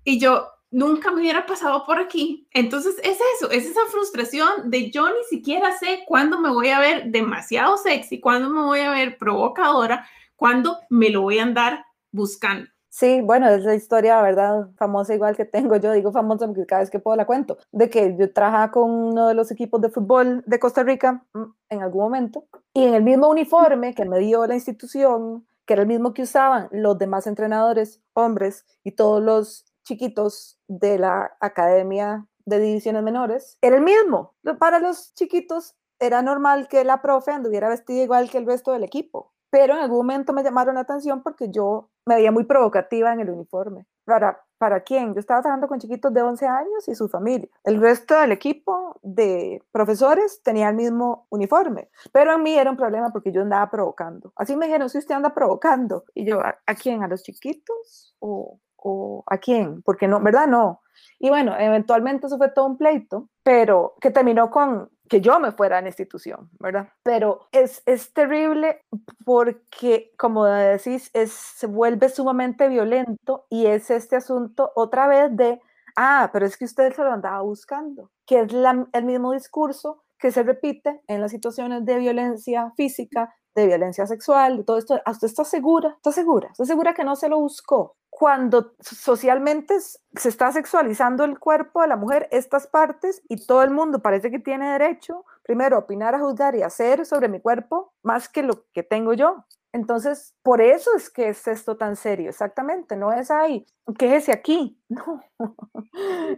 Y 0.03 0.17
yo, 0.17 0.47
nunca 0.71 1.11
me 1.11 1.21
hubiera 1.21 1.45
pasado 1.45 1.85
por 1.85 1.99
aquí. 1.99 2.47
Entonces 2.51 2.95
es 3.03 3.19
eso, 3.35 3.51
es 3.51 3.65
esa 3.65 3.81
frustración 3.91 4.69
de 4.69 4.91
yo 4.91 5.07
ni 5.07 5.23
siquiera 5.29 5.77
sé 5.77 6.03
cuándo 6.05 6.39
me 6.39 6.49
voy 6.49 6.69
a 6.69 6.79
ver 6.79 7.05
demasiado 7.11 7.77
sexy, 7.77 8.19
cuándo 8.19 8.49
me 8.49 8.61
voy 8.61 8.79
a 8.81 8.91
ver 8.91 9.17
provocadora, 9.17 10.07
cuándo 10.35 10.77
me 10.89 11.09
lo 11.09 11.21
voy 11.21 11.39
a 11.39 11.43
andar 11.43 11.85
buscando. 12.11 12.69
Sí, 12.89 13.21
bueno, 13.21 13.47
es 13.49 13.63
la 13.63 13.75
historia, 13.75 14.19
¿verdad? 14.23 14.69
Famosa 14.75 15.13
igual 15.13 15.37
que 15.37 15.45
tengo 15.45 15.75
yo, 15.75 15.91
digo 15.91 16.11
famosa 16.11 16.47
porque 16.47 16.65
cada 16.65 16.81
vez 16.81 16.89
que 16.89 16.97
puedo 16.97 17.15
la 17.15 17.27
cuento, 17.27 17.59
de 17.71 17.91
que 17.91 18.15
yo 18.17 18.33
trabajaba 18.33 18.71
con 18.71 18.89
uno 18.89 19.27
de 19.27 19.35
los 19.35 19.51
equipos 19.51 19.79
de 19.81 19.89
fútbol 19.89 20.43
de 20.47 20.57
Costa 20.57 20.81
Rica 20.81 21.23
mm, 21.33 21.43
en 21.69 21.83
algún 21.83 22.01
momento 22.01 22.47
y 22.73 22.85
en 22.85 22.95
el 22.95 23.03
mismo 23.03 23.29
uniforme 23.29 23.93
que 23.93 24.05
me 24.05 24.17
dio 24.17 24.47
la 24.47 24.55
institución, 24.55 25.45
que 25.67 25.73
era 25.73 25.83
el 25.83 25.87
mismo 25.87 26.15
que 26.15 26.23
usaban 26.23 26.69
los 26.71 26.97
demás 26.97 27.27
entrenadores, 27.27 28.01
hombres 28.13 28.65
y 28.83 28.93
todos 28.93 29.21
los 29.21 29.66
chiquitos 29.87 30.59
de 30.67 30.99
la 30.99 31.35
academia 31.39 32.27
de 32.45 32.59
divisiones 32.59 33.03
menores, 33.03 33.57
era 33.61 33.77
el 33.77 33.83
mismo. 33.83 34.35
Para 34.59 34.79
los 34.79 35.13
chiquitos 35.15 35.75
era 35.99 36.21
normal 36.21 36.67
que 36.67 36.83
la 36.83 37.01
profe 37.01 37.31
anduviera 37.31 37.69
vestida 37.69 38.03
igual 38.03 38.29
que 38.29 38.37
el 38.37 38.45
resto 38.45 38.71
del 38.71 38.83
equipo 38.83 39.33
pero 39.49 39.75
en 39.75 39.79
algún 39.81 39.97
momento 39.97 40.33
me 40.33 40.43
llamaron 40.43 40.75
la 40.75 40.81
atención 40.81 41.23
porque 41.23 41.49
yo 41.49 41.89
me 42.05 42.15
veía 42.15 42.31
muy 42.31 42.45
provocativa 42.45 43.13
en 43.13 43.21
el 43.21 43.29
uniforme. 43.29 43.85
¿Para, 44.05 44.41
¿Para 44.57 44.81
quién? 44.81 45.13
Yo 45.13 45.19
estaba 45.19 45.41
trabajando 45.41 45.67
con 45.67 45.79
chiquitos 45.79 46.13
de 46.13 46.21
11 46.21 46.47
años 46.47 46.87
y 46.87 46.95
su 46.95 47.07
familia. 47.09 47.49
El 47.63 47.79
resto 47.81 48.19
del 48.19 48.31
equipo 48.31 48.99
de 49.01 49.61
profesores 49.71 50.41
tenía 50.43 50.69
el 50.69 50.75
mismo 50.75 51.27
uniforme, 51.29 51.89
pero 52.11 52.33
en 52.33 52.43
mí 52.43 52.57
era 52.57 52.71
un 52.71 52.77
problema 52.77 53.11
porque 53.11 53.31
yo 53.31 53.41
andaba 53.41 53.69
provocando. 53.69 54.31
Así 54.35 54.55
me 54.55 54.67
dijeron, 54.67 54.89
si 54.89 54.97
usted 54.97 55.15
anda 55.15 55.33
provocando. 55.33 56.05
Y 56.13 56.25
yo, 56.25 56.39
¿a, 56.39 56.57
a 56.65 56.75
quién? 56.75 57.03
¿A 57.03 57.07
los 57.07 57.23
chiquitos? 57.23 58.15
¿O, 58.19 58.59
¿O 58.89 59.23
a 59.25 59.37
quién? 59.37 59.81
Porque 59.81 60.07
no, 60.07 60.21
¿verdad? 60.21 60.47
No. 60.47 60.81
Y 61.19 61.29
bueno, 61.29 61.53
eventualmente 61.59 62.27
eso 62.27 62.37
fue 62.37 62.49
todo 62.49 62.67
un 62.67 62.77
pleito, 62.77 63.27
pero 63.43 63.95
que 63.99 64.11
terminó 64.11 64.49
con 64.49 64.89
que 65.09 65.19
yo 65.19 65.39
me 65.41 65.51
fuera 65.51 65.77
a 65.77 65.81
la 65.81 65.89
institución, 65.89 66.49
¿verdad? 66.59 66.87
Pero 67.03 67.47
es, 67.51 67.83
es 67.85 68.13
terrible 68.13 68.81
porque, 69.25 70.13
como 70.17 70.45
decís, 70.45 71.09
es, 71.13 71.31
se 71.31 71.67
vuelve 71.67 72.07
sumamente 72.07 72.69
violento 72.69 73.45
y 73.49 73.65
es 73.65 73.89
este 73.89 74.15
asunto 74.15 74.71
otra 74.75 75.07
vez 75.07 75.35
de, 75.35 75.61
ah, 75.97 76.29
pero 76.31 76.45
es 76.45 76.55
que 76.57 76.65
usted 76.65 76.93
se 76.93 77.03
lo 77.03 77.11
andaba 77.11 77.41
buscando, 77.41 78.11
que 78.25 78.41
es 78.41 78.47
el 78.93 79.03
mismo 79.03 79.33
discurso 79.33 80.03
que 80.17 80.31
se 80.31 80.43
repite 80.43 81.01
en 81.07 81.21
las 81.21 81.31
situaciones 81.31 81.85
de 81.85 81.97
violencia 81.97 82.71
física, 82.77 83.35
de 83.53 83.67
violencia 83.67 84.07
sexual, 84.07 84.57
de 84.57 84.63
todo 84.63 84.77
esto. 84.77 84.99
Ah, 85.05 85.11
¿Usted 85.11 85.27
está 85.27 85.43
segura? 85.43 85.93
¿Está 85.97 86.11
segura? 86.11 86.49
¿Está 86.51 86.65
segura 86.65 86.93
que 86.93 87.03
no 87.03 87.15
se 87.15 87.27
lo 87.27 87.39
buscó? 87.39 87.97
Cuando 88.17 88.73
socialmente 88.79 89.79
se 89.79 90.29
está 90.29 90.51
sexualizando 90.51 91.23
el 91.23 91.37
cuerpo 91.37 91.83
de 91.83 91.87
la 91.87 91.97
mujer, 91.97 92.27
estas 92.31 92.65
partes, 92.65 93.21
y 93.29 93.45
todo 93.45 93.61
el 93.61 93.69
mundo 93.69 93.99
parece 93.99 94.31
que 94.31 94.39
tiene 94.39 94.71
derecho, 94.71 95.23
primero, 95.43 95.75
a 95.75 95.79
opinar, 95.81 96.15
a 96.15 96.19
juzgar 96.19 96.55
y 96.55 96.63
hacer 96.63 97.05
sobre 97.05 97.27
mi 97.27 97.39
cuerpo 97.39 97.93
más 98.01 98.27
que 98.27 98.41
lo 98.41 98.65
que 98.73 98.81
tengo 98.81 99.13
yo. 99.13 99.45
Entonces, 99.71 100.33
por 100.41 100.61
eso 100.61 100.95
es 100.95 101.11
que 101.11 101.29
es 101.29 101.47
esto 101.47 101.77
tan 101.77 101.95
serio, 101.95 102.31
exactamente, 102.31 102.95
no 102.95 103.13
es 103.13 103.29
ahí, 103.29 103.67
quéjese 103.99 104.31
aquí, 104.31 104.81
no, 104.89 105.21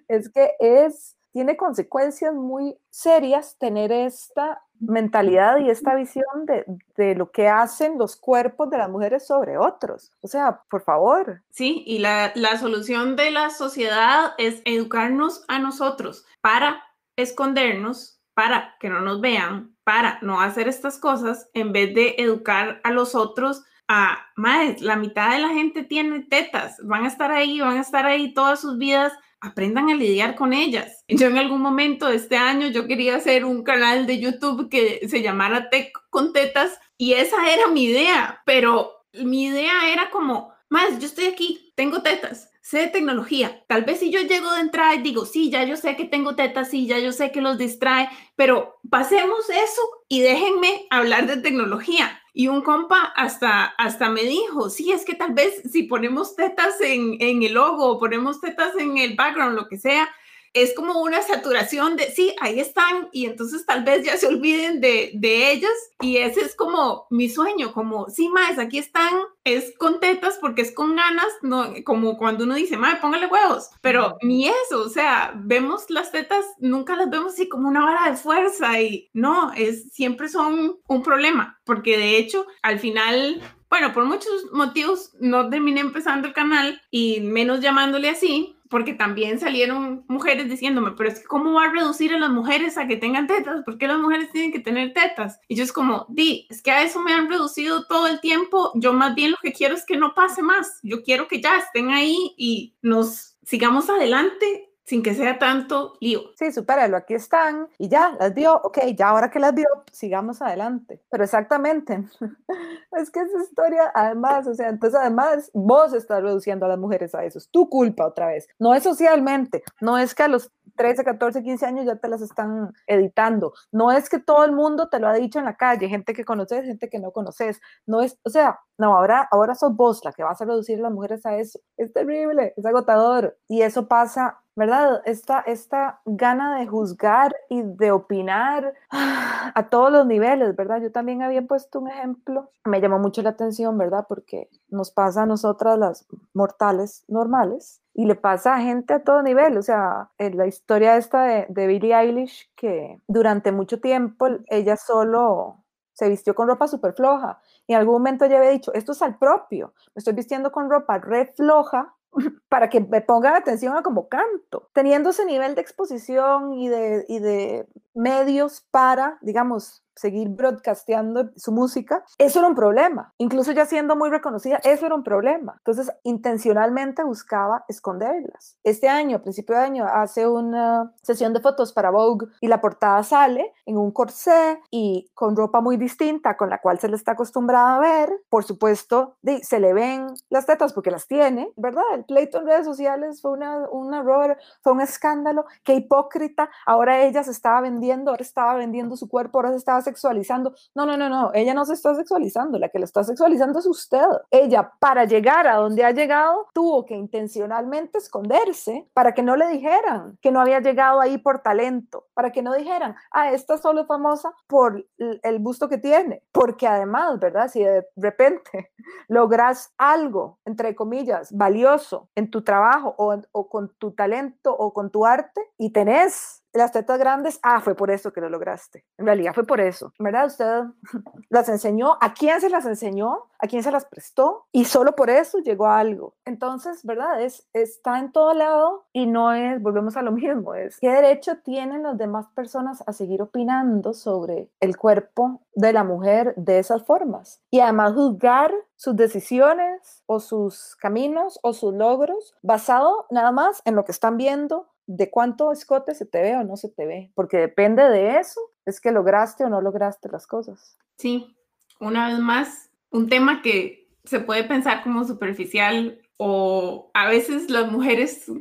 es 0.09 0.29
que 0.29 0.51
es 0.59 1.15
tiene 1.31 1.55
consecuencias 1.55 2.33
muy 2.33 2.77
serias 2.89 3.55
tener 3.57 3.93
esta 3.93 4.63
mentalidad 4.79 5.57
y 5.57 5.69
esta 5.69 5.95
visión 5.95 6.45
de, 6.45 6.65
de, 6.95 7.15
lo 7.15 7.31
que 7.31 7.47
hacen 7.47 7.97
los 7.97 8.15
cuerpos 8.15 8.69
de 8.69 8.77
las 8.77 8.89
mujeres 8.89 9.25
sobre 9.27 9.57
otros. 9.57 10.11
O 10.21 10.27
sea, 10.27 10.61
por 10.69 10.81
favor. 10.81 11.41
Sí, 11.51 11.83
y 11.85 11.99
la, 11.99 12.31
la 12.35 12.57
solución 12.57 13.15
de 13.15 13.31
la 13.31 13.49
sociedad 13.49 14.33
es 14.37 14.61
educarnos 14.65 15.43
a 15.47 15.59
nosotros 15.59 16.25
para 16.41 16.83
escondernos, 17.15 18.19
para 18.33 18.75
que 18.79 18.89
no 18.89 19.01
nos 19.01 19.21
vean, 19.21 19.75
para 19.83 20.19
no 20.21 20.39
hacer 20.39 20.67
estas 20.67 20.97
cosas, 20.97 21.49
en 21.53 21.73
vez 21.73 21.93
de 21.93 22.15
educar 22.17 22.79
a 22.83 22.91
los 22.91 23.15
otros 23.15 23.63
a, 23.89 24.19
más, 24.35 24.81
la 24.81 24.95
mitad 24.95 25.31
de 25.31 25.39
la 25.39 25.49
gente 25.49 25.83
tiene 25.83 26.21
tetas, 26.21 26.77
van 26.83 27.05
a 27.05 27.07
estar 27.07 27.31
ahí, 27.31 27.59
van 27.59 27.77
a 27.77 27.81
estar 27.81 28.05
ahí 28.05 28.33
todas 28.35 28.61
sus 28.61 28.77
vidas 28.77 29.11
aprendan 29.41 29.89
a 29.89 29.95
lidiar 29.95 30.35
con 30.35 30.53
ellas. 30.53 31.03
Yo 31.07 31.27
en 31.27 31.37
algún 31.37 31.61
momento 31.61 32.07
de 32.07 32.15
este 32.15 32.37
año 32.37 32.67
yo 32.67 32.87
quería 32.87 33.15
hacer 33.15 33.45
un 33.45 33.63
canal 33.63 34.05
de 34.05 34.19
YouTube 34.19 34.69
que 34.69 35.07
se 35.07 35.21
llamara 35.21 35.69
Tech 35.69 35.91
con 36.09 36.33
tetas 36.33 36.79
y 36.97 37.13
esa 37.13 37.51
era 37.51 37.67
mi 37.67 37.85
idea, 37.85 38.41
pero 38.45 39.05
mi 39.13 39.45
idea 39.45 39.91
era 39.91 40.09
como, 40.11 40.53
más, 40.69 40.99
yo 40.99 41.07
estoy 41.07 41.25
aquí, 41.25 41.73
tengo 41.75 42.01
tetas, 42.01 42.51
sé 42.61 42.79
de 42.79 42.87
tecnología. 42.87 43.63
Tal 43.67 43.83
vez 43.83 43.99
si 43.99 44.11
yo 44.11 44.21
llego 44.21 44.51
de 44.51 44.61
entrada 44.61 44.95
y 44.95 45.01
digo, 45.01 45.25
sí, 45.25 45.49
ya 45.49 45.63
yo 45.63 45.75
sé 45.75 45.95
que 45.95 46.05
tengo 46.05 46.35
tetas, 46.35 46.69
sí, 46.69 46.85
ya 46.85 46.99
yo 46.99 47.11
sé 47.11 47.31
que 47.31 47.41
los 47.41 47.57
distrae, 47.57 48.09
pero 48.35 48.79
pasemos 48.89 49.49
eso 49.49 49.81
y 50.07 50.21
déjenme 50.21 50.85
hablar 50.89 51.25
de 51.25 51.37
tecnología. 51.37 52.21
Y 52.39 52.47
un 52.47 52.61
compa 52.61 53.11
hasta, 53.17 53.65
hasta 53.65 54.09
me 54.09 54.23
dijo, 54.23 54.69
sí, 54.69 54.93
es 54.93 55.03
que 55.03 55.13
tal 55.13 55.33
vez 55.33 55.61
si 55.69 55.83
ponemos 55.83 56.37
tetas 56.37 56.79
en, 56.79 57.17
en 57.19 57.43
el 57.43 57.51
logo, 57.55 57.99
ponemos 57.99 58.39
tetas 58.39 58.77
en 58.77 58.97
el 58.97 59.17
background, 59.17 59.57
lo 59.57 59.67
que 59.67 59.77
sea, 59.77 60.07
es 60.53 60.73
como 60.73 61.01
una 61.01 61.21
saturación 61.21 61.95
de, 61.95 62.11
sí, 62.11 62.35
ahí 62.41 62.59
están, 62.59 63.09
y 63.11 63.25
entonces 63.25 63.65
tal 63.65 63.83
vez 63.83 64.05
ya 64.05 64.17
se 64.17 64.27
olviden 64.27 64.81
de, 64.81 65.11
de 65.15 65.51
ellas, 65.51 65.71
y 66.01 66.17
ese 66.17 66.41
es 66.41 66.55
como 66.55 67.07
mi 67.09 67.29
sueño, 67.29 67.73
como, 67.73 68.09
sí, 68.09 68.29
más, 68.29 68.57
aquí 68.57 68.77
están, 68.77 69.13
es 69.43 69.73
con 69.77 69.99
tetas 69.99 70.37
porque 70.39 70.61
es 70.61 70.73
con 70.73 70.95
ganas, 70.95 71.27
no, 71.41 71.73
como 71.85 72.17
cuando 72.17 72.43
uno 72.43 72.55
dice, 72.55 72.77
madre, 72.77 72.99
póngale 73.01 73.27
huevos, 73.27 73.69
pero 73.81 74.17
ni 74.21 74.47
eso, 74.47 74.81
o 74.85 74.89
sea, 74.89 75.33
vemos 75.35 75.89
las 75.89 76.11
tetas, 76.11 76.45
nunca 76.59 76.95
las 76.95 77.09
vemos 77.09 77.33
así 77.33 77.47
como 77.47 77.67
una 77.67 77.83
vara 77.83 78.09
de 78.09 78.17
fuerza, 78.17 78.81
y 78.81 79.09
no, 79.13 79.51
es, 79.53 79.91
siempre 79.93 80.29
son 80.29 80.79
un 80.87 81.03
problema, 81.03 81.59
porque 81.63 81.97
de 81.97 82.17
hecho, 82.17 82.45
al 82.61 82.79
final 82.79 83.41
bueno, 83.69 83.93
por 83.93 84.05
muchos 84.05 84.51
motivos 84.51 85.11
no 85.19 85.47
terminé 85.49 85.81
empezando 85.81 86.27
el 86.27 86.33
canal 86.33 86.81
y 86.89 87.21
menos 87.21 87.59
llamándole 87.59 88.09
así, 88.09 88.57
porque 88.69 88.93
también 88.93 89.39
salieron 89.39 90.05
mujeres 90.07 90.49
diciéndome, 90.49 90.91
pero 90.91 91.09
es 91.09 91.19
que 91.19 91.25
¿cómo 91.25 91.53
va 91.53 91.65
a 91.65 91.71
reducir 91.71 92.13
a 92.13 92.19
las 92.19 92.29
mujeres 92.29 92.77
a 92.77 92.87
que 92.87 92.97
tengan 92.97 93.27
tetas? 93.27 93.63
¿Por 93.63 93.77
qué 93.77 93.87
las 93.87 93.99
mujeres 93.99 94.31
tienen 94.31 94.51
que 94.51 94.59
tener 94.59 94.93
tetas? 94.93 95.39
Y 95.47 95.55
yo 95.55 95.63
es 95.63 95.73
como, 95.73 96.05
di, 96.09 96.47
es 96.49 96.61
que 96.61 96.71
a 96.71 96.83
eso 96.83 97.01
me 97.01 97.13
han 97.13 97.29
reducido 97.29 97.85
todo 97.85 98.07
el 98.07 98.21
tiempo, 98.21 98.71
yo 98.75 98.93
más 98.93 99.15
bien 99.15 99.31
lo 99.31 99.37
que 99.41 99.53
quiero 99.53 99.75
es 99.75 99.85
que 99.85 99.97
no 99.97 100.13
pase 100.13 100.41
más, 100.41 100.79
yo 100.83 101.03
quiero 101.03 101.27
que 101.27 101.41
ya 101.41 101.57
estén 101.57 101.89
ahí 101.89 102.33
y 102.37 102.75
nos 102.81 103.35
sigamos 103.43 103.89
adelante 103.89 104.68
sin 104.89 105.03
que 105.03 105.13
sea 105.13 105.37
tanto 105.37 105.93
lío. 105.99 106.21
Sí, 106.35 106.51
supéralo, 106.51 106.97
aquí 106.97 107.13
están 107.13 107.67
y 107.77 107.89
ya, 107.89 108.17
las 108.19 108.33
vio, 108.33 108.55
ok, 108.55 108.79
ya 108.97 109.09
ahora 109.09 109.29
que 109.29 109.39
las 109.39 109.53
vio, 109.53 109.67
sigamos 109.91 110.41
adelante. 110.41 110.99
Pero 111.11 111.23
exactamente, 111.23 112.05
es 112.93 113.11
que 113.11 113.19
esa 113.19 113.43
historia, 113.43 113.91
además, 113.93 114.47
o 114.47 114.55
sea, 114.55 114.69
entonces 114.69 114.99
además 114.99 115.51
vos 115.53 115.93
estás 115.93 116.23
reduciendo 116.23 116.65
a 116.65 116.69
las 116.69 116.79
mujeres 116.79 117.13
a 117.13 117.23
eso, 117.23 117.37
es 117.37 117.49
tu 117.51 117.69
culpa 117.69 118.07
otra 118.07 118.29
vez, 118.29 118.47
no 118.57 118.73
es 118.73 118.81
socialmente, 118.81 119.61
no 119.79 119.99
es 119.99 120.15
que 120.15 120.23
a 120.23 120.27
los 120.27 120.51
13, 120.75 121.03
14, 121.03 121.43
15 121.43 121.65
años 121.65 121.85
ya 121.85 121.97
te 121.97 122.07
las 122.07 122.21
están 122.21 122.71
editando. 122.87 123.53
No 123.69 123.91
es 123.91 124.09
que 124.09 124.17
todo 124.17 124.45
el 124.45 124.53
mundo 124.53 124.87
te 124.87 124.99
lo 124.99 125.09
ha 125.09 125.13
dicho 125.13 125.37
en 125.37 125.43
la 125.43 125.57
calle, 125.57 125.89
gente 125.89 126.13
que 126.13 126.23
conoces, 126.23 126.63
gente 126.63 126.89
que 126.89 126.99
no 126.99 127.11
conoces. 127.11 127.59
No 127.85 128.01
es, 128.01 128.17
o 128.23 128.29
sea, 128.29 128.59
no, 128.77 128.95
ahora, 128.95 129.27
ahora 129.29 129.55
sos 129.55 129.75
vos 129.75 129.99
la 130.05 130.13
que 130.13 130.23
vas 130.23 130.41
a 130.41 130.45
reducir 130.45 130.79
a 130.79 130.83
las 130.83 130.93
mujeres 130.93 131.25
a 131.25 131.35
eso. 131.35 131.59
Es 131.75 131.91
terrible, 131.91 132.53
es 132.55 132.65
agotador. 132.65 133.37
Y 133.49 133.61
eso 133.61 133.89
pasa 133.89 134.39
¿verdad? 134.59 135.01
Esta, 135.05 135.39
esta 135.39 136.01
gana 136.03 136.59
de 136.59 136.67
juzgar 136.67 137.33
y 137.47 137.61
de 137.61 137.93
opinar 137.93 138.73
a 138.91 139.69
todos 139.69 139.89
los 139.89 140.05
niveles, 140.05 140.53
¿verdad? 140.57 140.81
Yo 140.81 140.91
también 140.91 141.21
había 141.23 141.41
puesto 141.43 141.79
un 141.79 141.89
ejemplo, 141.89 142.51
me 142.65 142.81
llamó 142.81 142.99
mucho 142.99 143.21
la 143.21 143.29
atención, 143.29 143.77
¿verdad? 143.77 144.05
Porque 144.09 144.49
nos 144.67 144.91
pasa 144.91 145.23
a 145.23 145.25
nosotras 145.25 145.79
las 145.79 146.05
mortales 146.33 147.05
normales 147.07 147.81
y 147.93 148.03
le 148.05 148.15
pasa 148.15 148.55
a 148.55 148.59
gente 148.59 148.93
a 148.95 149.03
todo 149.05 149.23
nivel, 149.23 149.57
o 149.57 149.61
sea, 149.61 150.09
en 150.17 150.35
la 150.35 150.45
historia 150.45 150.97
esta 150.97 151.23
de, 151.23 151.45
de 151.47 151.67
Billie 151.67 151.95
Eilish, 151.95 152.51
que 152.57 152.99
durante 153.07 153.53
mucho 153.53 153.79
tiempo 153.79 154.27
ella 154.47 154.75
solo 154.75 155.63
se 155.93 156.09
vistió 156.09 156.35
con 156.35 156.49
ropa 156.49 156.67
súper 156.67 156.93
floja. 156.93 157.39
Y 157.65 157.73
en 157.73 157.79
algún 157.79 157.93
momento 157.93 158.25
ella 158.25 158.39
había 158.39 158.49
dicho, 158.49 158.73
esto 158.73 158.91
es 158.91 159.01
al 159.01 159.17
propio, 159.17 159.73
me 159.95 159.99
estoy 159.99 160.15
vistiendo 160.15 160.51
con 160.51 160.69
ropa 160.69 160.97
re 160.97 161.27
floja 161.27 161.95
para 162.49 162.69
que 162.69 162.81
me 162.81 163.01
pongan 163.01 163.35
atención 163.35 163.75
a 163.75 163.83
cómo 163.83 164.09
canto. 164.09 164.69
Teniendo 164.73 165.09
ese 165.09 165.25
nivel 165.25 165.55
de 165.55 165.61
exposición 165.61 166.53
y 166.53 166.69
de, 166.69 167.05
y 167.07 167.19
de 167.19 167.67
medios 167.93 168.65
para, 168.71 169.17
digamos, 169.21 169.83
seguir 169.99 170.29
broadcasteando 170.29 171.29
su 171.35 171.51
música, 171.51 172.05
eso 172.17 172.39
era 172.39 172.47
un 172.47 172.55
problema. 172.55 173.13
Incluso 173.17 173.51
ya 173.51 173.65
siendo 173.65 173.97
muy 173.97 174.09
reconocida, 174.09 174.59
eso 174.63 174.85
era 174.85 174.95
un 174.95 175.03
problema. 175.03 175.55
Entonces, 175.57 175.91
intencionalmente 176.03 177.03
buscaba 177.03 177.65
esconderlas. 177.67 178.57
Este 178.63 178.87
año, 178.87 179.17
a 179.17 179.21
principio 179.21 179.55
de 179.55 179.61
año, 179.61 179.85
hace 179.85 180.25
una 180.25 180.93
sesión 181.03 181.33
de 181.33 181.41
fotos 181.41 181.73
para 181.73 181.89
Vogue 181.89 182.27
y 182.39 182.47
la 182.47 182.61
portada 182.61 183.03
sale 183.03 183.53
en 183.65 183.77
un 183.77 183.91
corsé 183.91 184.61
y 184.71 185.11
con 185.13 185.35
ropa 185.35 185.59
muy 185.59 185.75
distinta 185.75 186.37
con 186.37 186.49
la 186.49 186.61
cual 186.61 186.79
se 186.79 186.87
le 186.87 186.95
está 186.95 187.11
acostumbrada 187.11 187.75
a 187.75 187.79
ver. 187.79 188.09
Por 188.29 188.45
supuesto, 188.45 189.17
se 189.41 189.59
le 189.59 189.73
ven 189.73 190.07
las 190.29 190.45
tetas 190.45 190.71
porque 190.71 190.91
las 190.91 191.07
tiene, 191.07 191.51
¿verdad? 191.57 191.83
El 191.93 192.05
pleito 192.05 192.39
en 192.39 192.45
redes 192.45 192.65
sociales 192.65 193.21
fue 193.21 193.31
una, 193.31 193.67
un 193.69 193.93
error, 193.93 194.37
fue 194.61 194.71
un 194.71 194.81
escándalo. 194.81 195.45
Qué 195.63 195.73
hipócrita. 195.73 196.49
Ahora 196.65 197.01
ella 197.01 197.23
se 197.23 197.31
estaba 197.31 197.59
vendiendo, 197.59 197.78
ahora 198.11 198.21
estaba 198.21 198.55
vendiendo 198.55 198.95
su 198.95 199.09
cuerpo, 199.09 199.37
ahora 199.37 199.51
se 199.51 199.57
estaba 199.57 199.81
sexualizando. 199.81 200.53
No, 200.75 200.85
no, 200.85 200.97
no, 200.97 201.09
no, 201.09 201.31
ella 201.33 201.53
no 201.53 201.65
se 201.65 201.73
está 201.73 201.95
sexualizando, 201.95 202.59
la 202.59 202.69
que 202.69 202.79
la 202.79 202.85
está 202.85 203.03
sexualizando 203.03 203.59
es 203.59 203.65
usted. 203.65 204.03
Ella, 204.31 204.71
para 204.79 205.05
llegar 205.05 205.47
a 205.47 205.55
donde 205.55 205.83
ha 205.83 205.91
llegado, 205.91 206.47
tuvo 206.53 206.85
que 206.85 206.95
intencionalmente 206.95 207.97
esconderse 207.97 208.87
para 208.93 209.13
que 209.13 209.23
no 209.23 209.35
le 209.35 209.47
dijeran 209.47 210.17
que 210.21 210.31
no 210.31 210.41
había 210.41 210.59
llegado 210.59 210.99
ahí 210.99 211.17
por 211.17 211.39
talento, 211.39 212.07
para 212.13 212.31
que 212.31 212.41
no 212.41 212.53
dijeran, 212.53 212.95
ah, 213.11 213.31
esta 213.31 213.57
solo 213.57 213.81
es 213.81 213.87
famosa 213.87 214.33
por 214.47 214.85
el 214.97 215.39
busto 215.39 215.69
que 215.69 215.77
tiene, 215.77 216.23
porque 216.31 216.67
además, 216.67 217.19
¿verdad? 217.19 217.49
Si 217.49 217.63
de 217.63 217.85
repente 217.95 218.71
logras 219.07 219.73
algo, 219.77 220.39
entre 220.45 220.75
comillas, 220.75 221.31
valioso 221.31 222.09
en 222.15 222.29
tu 222.29 222.43
trabajo 222.43 222.95
o, 222.97 223.15
o 223.31 223.49
con 223.49 223.73
tu 223.77 223.91
talento 223.91 224.55
o 224.55 224.73
con 224.73 224.91
tu 224.91 225.05
arte 225.05 225.41
y 225.57 225.71
tenés 225.71 226.38
las 226.53 226.71
tetas 226.71 226.97
grandes, 226.97 227.39
ah, 227.43 227.61
fue 227.61 227.75
por 227.75 227.91
eso 227.91 228.11
que 228.11 228.21
lo 228.21 228.29
lograste. 228.29 228.85
En 228.97 229.05
realidad 229.05 229.33
fue 229.33 229.45
por 229.45 229.59
eso, 229.59 229.93
¿verdad? 229.99 230.27
Usted 230.27 230.63
las 231.29 231.49
enseñó, 231.49 231.97
¿a 232.01 232.13
quién 232.13 232.41
se 232.41 232.49
las 232.49 232.65
enseñó? 232.65 233.25
¿A 233.39 233.47
quién 233.47 233.63
se 233.63 233.71
las 233.71 233.85
prestó? 233.85 234.47
Y 234.51 234.65
solo 234.65 234.95
por 234.95 235.09
eso 235.09 235.39
llegó 235.39 235.67
a 235.67 235.79
algo. 235.79 236.15
Entonces, 236.25 236.83
¿verdad? 236.83 237.21
Es, 237.21 237.47
está 237.53 237.99
en 237.99 238.11
todo 238.11 238.33
lado 238.33 238.85
y 238.91 239.05
no 239.05 239.33
es, 239.33 239.61
volvemos 239.61 239.95
a 239.95 240.01
lo 240.01 240.11
mismo, 240.11 240.53
es 240.55 240.77
qué 240.79 240.89
derecho 240.89 241.37
tienen 241.37 241.83
las 241.83 241.97
demás 241.97 242.27
personas 242.35 242.83
a 242.85 242.93
seguir 242.93 243.21
opinando 243.21 243.93
sobre 243.93 244.49
el 244.59 244.77
cuerpo 244.77 245.41
de 245.53 245.73
la 245.73 245.83
mujer 245.83 246.33
de 246.35 246.59
esas 246.59 246.83
formas. 246.85 247.41
Y 247.49 247.59
además 247.59 247.93
juzgar 247.93 248.53
sus 248.75 248.95
decisiones 248.95 250.03
o 250.05 250.19
sus 250.19 250.75
caminos 250.77 251.39
o 251.43 251.53
sus 251.53 251.73
logros 251.73 252.35
basado 252.41 253.05
nada 253.09 253.31
más 253.31 253.61
en 253.65 253.75
lo 253.75 253.85
que 253.85 253.91
están 253.91 254.17
viendo 254.17 254.67
de 254.89 255.11
cuánto 255.11 255.51
escote 255.51 255.93
se 255.93 256.07
te 256.07 256.19
ve 256.19 256.35
o 256.35 256.43
no 256.43 256.57
se 256.57 256.67
te 256.67 256.87
ve, 256.87 257.11
porque 257.13 257.37
depende 257.37 257.83
de 257.83 258.17
eso, 258.17 258.41
es 258.65 258.81
que 258.81 258.91
lograste 258.91 259.45
o 259.45 259.49
no 259.49 259.61
lograste 259.61 260.09
las 260.09 260.25
cosas. 260.25 260.79
Sí, 260.97 261.37
una 261.79 262.07
vez 262.07 262.17
más, 262.17 262.71
un 262.89 263.07
tema 263.07 263.43
que 263.43 263.87
se 264.03 264.19
puede 264.19 264.45
pensar 264.45 264.81
como 264.81 265.05
superficial 265.05 266.01
o 266.17 266.89
a 266.95 267.07
veces 267.07 267.51
las 267.51 267.71
mujeres 267.71 268.31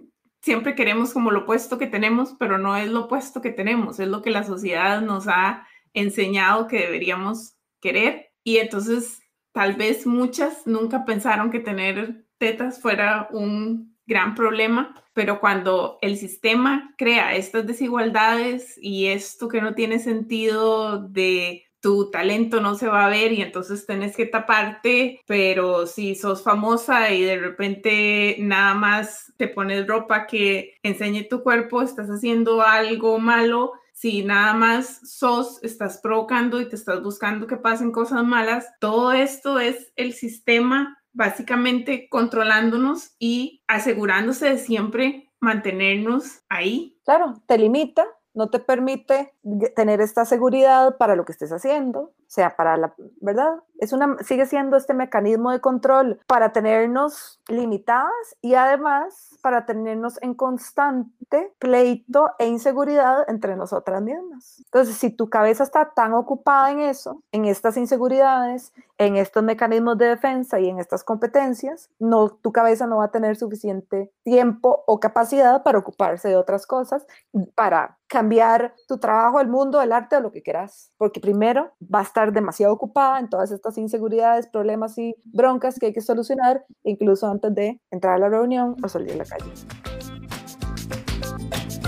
siempre 0.40 0.74
queremos 0.74 1.12
como 1.12 1.30
lo 1.30 1.40
opuesto 1.40 1.76
que 1.76 1.86
tenemos, 1.86 2.34
pero 2.38 2.56
no 2.56 2.78
es 2.78 2.88
lo 2.88 3.04
opuesto 3.04 3.42
que 3.42 3.50
tenemos, 3.50 4.00
es 4.00 4.08
lo 4.08 4.22
que 4.22 4.30
la 4.30 4.44
sociedad 4.44 5.02
nos 5.02 5.28
ha 5.28 5.66
enseñado 5.92 6.66
que 6.66 6.78
deberíamos 6.78 7.56
querer 7.78 8.32
y 8.42 8.56
entonces 8.56 9.20
tal 9.52 9.74
vez 9.74 10.06
muchas 10.06 10.66
nunca 10.66 11.04
pensaron 11.04 11.50
que 11.50 11.60
tener 11.60 12.24
tetas 12.38 12.80
fuera 12.80 13.28
un 13.32 13.97
gran 14.08 14.34
problema, 14.34 14.94
pero 15.12 15.38
cuando 15.38 15.98
el 16.00 16.16
sistema 16.16 16.94
crea 16.96 17.34
estas 17.34 17.66
desigualdades 17.66 18.76
y 18.80 19.06
esto 19.06 19.48
que 19.48 19.60
no 19.60 19.74
tiene 19.74 19.98
sentido 19.98 20.98
de 20.98 21.64
tu 21.80 22.10
talento 22.10 22.60
no 22.60 22.74
se 22.74 22.88
va 22.88 23.06
a 23.06 23.10
ver 23.10 23.32
y 23.32 23.42
entonces 23.42 23.86
tenés 23.86 24.16
que 24.16 24.26
taparte, 24.26 25.20
pero 25.26 25.86
si 25.86 26.14
sos 26.16 26.42
famosa 26.42 27.12
y 27.12 27.22
de 27.22 27.38
repente 27.38 28.36
nada 28.40 28.74
más 28.74 29.32
te 29.36 29.46
pones 29.46 29.86
ropa 29.86 30.26
que 30.26 30.74
enseñe 30.82 31.28
tu 31.28 31.42
cuerpo, 31.42 31.82
estás 31.82 32.08
haciendo 32.08 32.62
algo 32.62 33.18
malo. 33.18 33.74
Si 33.92 34.24
nada 34.24 34.54
más 34.54 35.00
sos, 35.08 35.62
estás 35.62 35.98
provocando 36.00 36.60
y 36.60 36.68
te 36.68 36.76
estás 36.76 37.02
buscando 37.02 37.46
que 37.46 37.56
pasen 37.56 37.90
cosas 37.90 38.24
malas, 38.24 38.66
todo 38.80 39.12
esto 39.12 39.58
es 39.58 39.92
el 39.96 40.12
sistema 40.14 40.97
básicamente 41.12 42.08
controlándonos 42.08 43.14
y 43.18 43.62
asegurándose 43.66 44.50
de 44.50 44.58
siempre 44.58 45.30
mantenernos 45.40 46.42
ahí. 46.48 46.98
Claro, 47.04 47.42
te 47.46 47.58
limita, 47.58 48.06
no 48.34 48.50
te 48.50 48.58
permite 48.58 49.34
tener 49.74 50.00
esta 50.00 50.24
seguridad 50.24 50.96
para 50.96 51.16
lo 51.16 51.24
que 51.24 51.32
estés 51.32 51.52
haciendo, 51.52 52.00
o 52.00 52.14
sea, 52.26 52.56
para 52.56 52.76
la 52.76 52.94
verdad, 53.20 53.62
es 53.78 53.92
una 53.92 54.16
sigue 54.22 54.46
siendo 54.46 54.76
este 54.76 54.94
mecanismo 54.94 55.50
de 55.50 55.60
control 55.60 56.20
para 56.26 56.52
tenernos 56.52 57.40
limitadas 57.48 58.12
y 58.40 58.54
además 58.54 59.38
para 59.42 59.66
tenernos 59.66 60.20
en 60.22 60.34
constante 60.34 61.52
pleito 61.58 62.30
e 62.38 62.46
inseguridad 62.46 63.24
entre 63.28 63.56
nosotras 63.56 64.02
mismas. 64.02 64.58
Entonces, 64.64 64.96
si 64.96 65.10
tu 65.10 65.30
cabeza 65.30 65.62
está 65.62 65.92
tan 65.94 66.12
ocupada 66.14 66.70
en 66.70 66.80
eso, 66.80 67.22
en 67.32 67.44
estas 67.44 67.76
inseguridades, 67.76 68.72
en 68.98 69.16
estos 69.16 69.44
mecanismos 69.44 69.96
de 69.96 70.06
defensa 70.06 70.58
y 70.58 70.68
en 70.68 70.80
estas 70.80 71.04
competencias, 71.04 71.90
no, 71.98 72.30
tu 72.30 72.52
cabeza 72.52 72.86
no 72.86 72.98
va 72.98 73.04
a 73.04 73.10
tener 73.10 73.36
suficiente 73.36 74.12
tiempo 74.24 74.82
o 74.86 74.98
capacidad 74.98 75.62
para 75.62 75.78
ocuparse 75.78 76.28
de 76.28 76.36
otras 76.36 76.66
cosas, 76.66 77.06
para 77.54 77.98
cambiar 78.08 78.74
tu 78.88 78.98
trabajo, 78.98 79.40
el 79.40 79.48
mundo, 79.48 79.80
el 79.80 79.92
arte 79.92 80.16
o 80.16 80.20
lo 80.20 80.32
que 80.32 80.42
quieras, 80.42 80.90
porque 80.96 81.20
primero 81.20 81.72
va 81.82 82.00
a 82.00 82.02
estar 82.02 82.32
demasiado 82.32 82.72
ocupada 82.72 83.20
en 83.20 83.28
todas 83.28 83.50
estas 83.50 83.67
inseguridades, 83.76 84.46
problemas 84.46 84.96
y 84.96 85.14
broncas 85.24 85.78
que 85.78 85.86
hay 85.86 85.92
que 85.92 86.00
solucionar, 86.00 86.64
incluso 86.84 87.26
antes 87.26 87.54
de 87.54 87.80
entrar 87.90 88.14
a 88.14 88.18
la 88.18 88.28
reunión 88.28 88.76
o 88.82 88.88
salir 88.88 89.12
a 89.12 89.16
la 89.16 89.24
calle. 89.24 89.50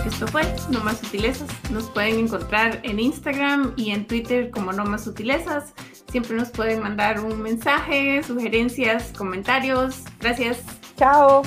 Esto 0.06 0.26
fue 0.26 0.42
No 0.70 0.80
Más 0.80 0.98
Sutilezas. 0.98 1.48
Nos 1.70 1.88
pueden 1.90 2.18
encontrar 2.18 2.80
en 2.82 2.98
Instagram 2.98 3.74
y 3.76 3.90
en 3.90 4.06
Twitter 4.06 4.50
como 4.50 4.72
No 4.72 4.84
Más 4.84 5.04
Sutilezas. 5.04 5.72
Siempre 6.10 6.36
nos 6.36 6.50
pueden 6.50 6.82
mandar 6.82 7.20
un 7.20 7.40
mensaje, 7.40 8.22
sugerencias, 8.22 9.12
comentarios. 9.16 10.02
Gracias. 10.20 10.62
Chao. 10.96 11.42